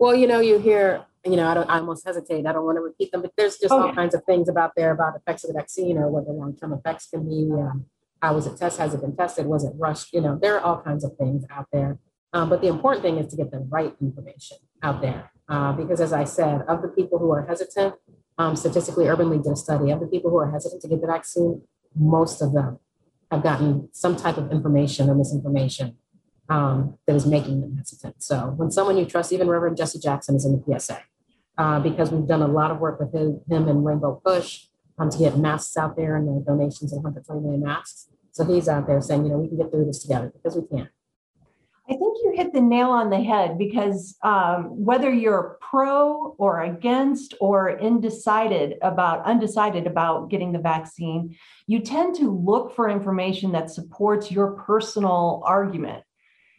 [0.00, 2.46] Well, you know, you hear, you know, I don't, I almost hesitate.
[2.46, 3.94] I don't want to repeat them, but there's just oh, all yeah.
[3.94, 7.06] kinds of things about there about effects of the vaccine or what the long-term effects
[7.06, 7.52] can be.
[7.52, 7.86] Um,
[8.20, 8.80] how was it tested?
[8.80, 9.46] Has it been tested?
[9.46, 10.12] Was it rushed?
[10.12, 12.00] You know, there are all kinds of things out there.
[12.32, 15.30] Um, but the important thing is to get the right information out there.
[15.48, 17.94] Uh, because as I said, of the people who are hesitant,
[18.42, 21.00] um, statistically, Urban League did a study of the people who are hesitant to get
[21.00, 21.62] the vaccine,
[21.94, 22.78] most of them
[23.30, 25.96] have gotten some type of information or misinformation
[26.48, 28.20] um, that is making them hesitant.
[28.20, 31.00] So when someone you trust, even Reverend Jesse Jackson is in the PSA,
[31.56, 34.64] uh, because we've done a lot of work with him, him and Rainbow Push
[34.98, 38.08] um, to get masks out there and the donations of 120 million masks.
[38.32, 40.66] So he's out there saying, you know, we can get through this together because we
[40.66, 40.88] can.
[41.88, 46.62] I think you hit the nail on the head because um, whether you're pro or
[46.62, 53.50] against or undecided about undecided about getting the vaccine, you tend to look for information
[53.52, 56.04] that supports your personal argument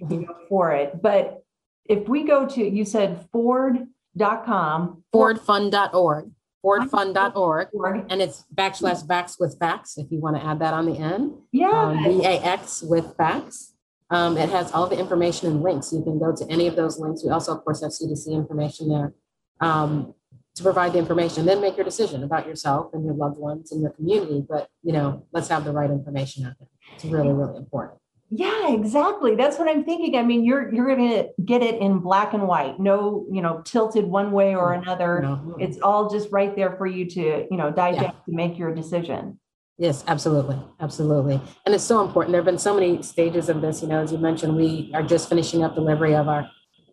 [0.01, 0.29] mm-hmm.
[0.49, 1.01] for it.
[1.01, 1.43] But
[1.85, 6.31] if we go to you said Ford.com, FordFund.org
[6.65, 7.67] fordfund.org
[8.09, 11.33] and it's backslash vax with facts if you want to add that on the end.
[11.51, 11.69] Yeah.
[11.69, 13.72] Um, v-a-x with facts
[14.09, 16.99] um, it has all the information and links you can go to any of those
[16.99, 19.13] links we also of course have cdc information there
[19.59, 20.13] um,
[20.55, 23.81] to provide the information then make your decision about yourself and your loved ones and
[23.81, 27.57] your community but you know let's have the right information out there it's really really
[27.57, 27.99] important
[28.35, 29.35] yeah, exactly.
[29.35, 30.17] That's what I'm thinking.
[30.17, 32.79] I mean, you're you're going to get it in black and white.
[32.79, 35.21] No, you know, tilted one way or another.
[35.21, 35.55] No.
[35.59, 38.09] It's all just right there for you to, you know, digest yeah.
[38.11, 39.39] to make your decision.
[39.77, 40.59] Yes, absolutely.
[40.79, 41.41] Absolutely.
[41.65, 42.31] And it's so important.
[42.31, 45.03] There have been so many stages of this, you know, as you mentioned, we are
[45.03, 46.49] just finishing up delivery of our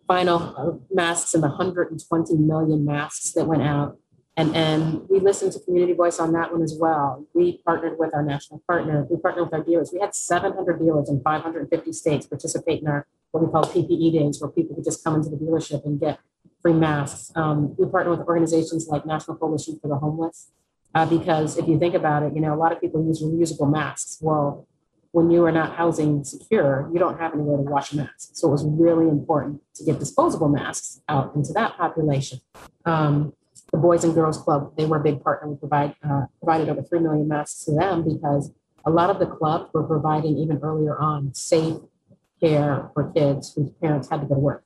[0.07, 3.99] final masks and the 120 million masks that went out
[4.41, 7.27] and, and we listened to community voice on that one as well.
[7.35, 9.07] We partnered with our national partner.
[9.11, 9.91] We partnered with our dealers.
[9.93, 14.41] We had 700 dealers in 550 states participate in our what we call PPE days,
[14.41, 16.19] where people could just come into the dealership and get
[16.63, 17.31] free masks.
[17.37, 20.51] Um, we partner with organizations like National Coalition for the Homeless,
[20.95, 23.71] uh, because if you think about it, you know, a lot of people use reusable
[23.71, 24.19] masks.
[24.21, 24.67] Well,
[25.13, 28.31] when you are not housing secure, you don't have anywhere to wash masks.
[28.35, 32.41] So it was really important to get disposable masks out into that population.
[32.85, 33.33] Um,
[33.73, 35.49] the Boys and Girls Club, they were a big partner.
[35.49, 38.53] We provide, uh, provided over 3 million masks to them because
[38.85, 41.77] a lot of the clubs were providing even earlier on safe
[42.41, 44.65] care for kids whose parents had to go to work,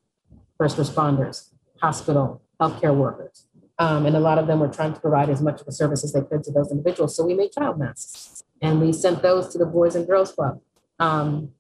[0.57, 1.51] first responders,
[1.81, 3.47] hospital, healthcare workers.
[3.79, 6.05] Um, and a lot of them were trying to provide as much of a service
[6.05, 7.17] as they could to those individuals.
[7.17, 10.61] So we made child masks and we sent those to the Boys and Girls Club.
[11.01, 11.51] Um,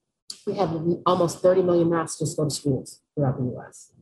[0.47, 0.69] we had
[1.07, 3.93] almost 30 million masks just go to schools throughout the US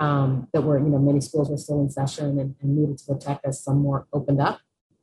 [0.00, 3.04] um, that were, you know, many schools were still in session and, and needed to
[3.06, 4.60] protect as some more opened up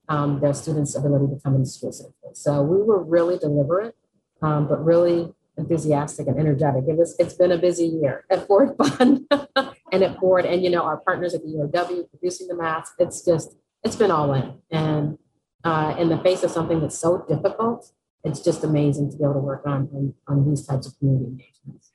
[0.10, 2.32] um, their students' ability to come into school safely.
[2.34, 3.96] So we were really deliberate,
[4.42, 6.86] um, but really enthusiastic and energetic.
[6.88, 9.26] It was, it's been a busy year at Ford Fund
[9.92, 12.96] and at Ford and, you know, our partners at the UAW producing the masks.
[13.00, 14.56] It's just, it's been all in.
[14.70, 15.18] And
[15.64, 17.92] uh, in the face of something that's so difficult,
[18.24, 21.26] it's just amazing to be able to work on, on, on these types of community
[21.26, 21.92] engagements.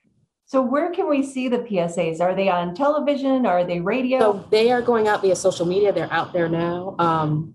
[0.47, 2.21] So where can we see the PSAs?
[2.21, 3.47] Are they on television?
[3.47, 4.19] Are they radio?
[4.19, 5.93] So they are going out via social media.
[5.93, 7.55] They're out there now um,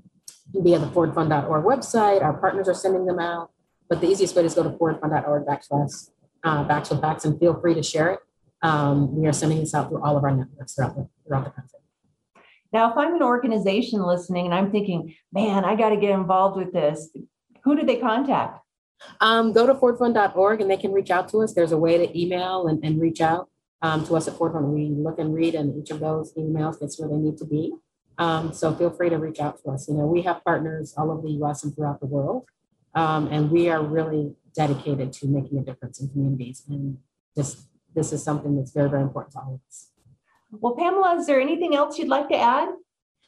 [0.51, 2.23] via the FordFund.org website.
[2.23, 3.51] Our partners are sending them out.
[3.87, 6.09] But the easiest way is go to FordFund.org backslash
[6.43, 8.19] uh, backs with facts and feel free to share it.
[8.61, 11.51] Um, we are sending this out through all of our networks throughout the, throughout the
[11.51, 11.79] country.
[12.73, 16.57] Now, if I'm an organization listening and I'm thinking, man, I got to get involved
[16.57, 17.09] with this,
[17.63, 18.59] who do they contact?
[19.21, 21.53] Um, go to fordfund.org and they can reach out to us.
[21.53, 23.49] There's a way to email and, and reach out
[23.81, 24.73] um, to us at Ford Fund.
[24.73, 27.73] We look and read, and each of those emails gets where they need to be.
[28.17, 29.87] Um, so feel free to reach out to us.
[29.87, 31.63] You know, we have partners all over the U.S.
[31.63, 32.47] and throughout the world,
[32.95, 36.63] um, and we are really dedicated to making a difference in communities.
[36.67, 36.97] And
[37.35, 37.67] this
[37.97, 39.89] this is something that's very very important to all of us.
[40.51, 42.69] Well, Pamela, is there anything else you'd like to add?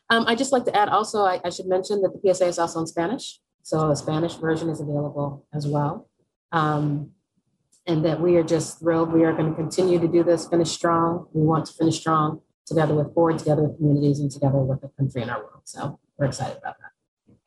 [0.09, 2.59] Um, I just like to add also, I, I should mention that the PSA is
[2.59, 3.39] also in Spanish.
[3.63, 6.09] So a Spanish version is available as well.
[6.51, 7.11] Um,
[7.85, 9.11] and that we are just thrilled.
[9.11, 11.27] We are going to continue to do this, finish strong.
[11.33, 14.89] We want to finish strong together with Ford, together with communities, and together with the
[14.89, 15.61] country and our world.
[15.65, 16.89] So we're excited about that.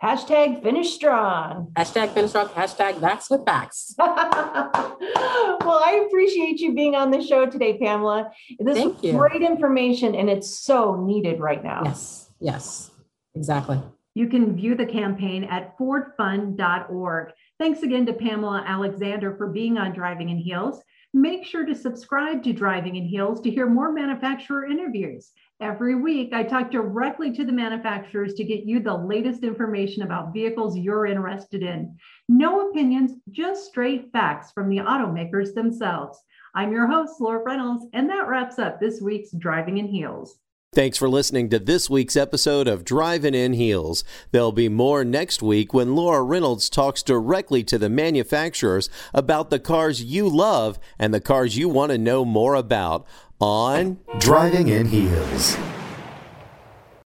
[0.02, 1.72] Hashtag finish strong.
[1.76, 2.48] Hashtag finish strong.
[2.48, 3.94] Hashtag vax with facts.
[5.64, 8.30] well, I appreciate you being on the show today, Pamela.
[8.58, 9.12] This Thank is you.
[9.12, 11.82] great information and it's so needed right now.
[11.84, 12.90] Yes, yes,
[13.34, 13.80] exactly.
[14.14, 17.32] You can view the campaign at fordfund.org.
[17.58, 20.82] Thanks again to Pamela Alexander for being on Driving in Heels.
[21.14, 25.30] Make sure to subscribe to Driving in Heels to hear more manufacturer interviews.
[25.62, 30.32] Every week, I talk directly to the manufacturers to get you the latest information about
[30.32, 31.96] vehicles you're interested in.
[32.28, 36.18] No opinions, just straight facts from the automakers themselves.
[36.56, 40.34] I'm your host, Laura Reynolds, and that wraps up this week's Driving in Heels.
[40.74, 44.04] Thanks for listening to this week's episode of Driving in Heels.
[44.30, 49.58] There'll be more next week when Laura Reynolds talks directly to the manufacturers about the
[49.58, 53.06] cars you love and the cars you want to know more about
[53.38, 55.58] on Driving in Heels.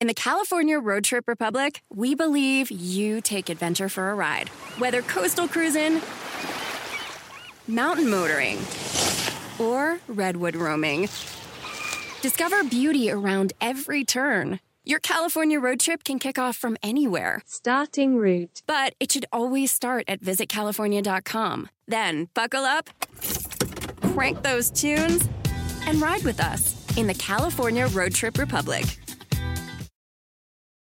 [0.00, 4.48] In the California Road Trip Republic, we believe you take adventure for a ride.
[4.78, 6.00] Whether coastal cruising,
[7.66, 8.60] mountain motoring,
[9.58, 11.08] or redwood roaming,
[12.22, 14.60] discover beauty around every turn.
[14.84, 17.42] Your California road trip can kick off from anywhere.
[17.44, 18.62] Starting route.
[18.68, 21.70] But it should always start at visitcalifornia.com.
[21.88, 22.88] Then buckle up,
[24.14, 25.28] crank those tunes,
[25.88, 28.84] and ride with us in the California Road Trip Republic.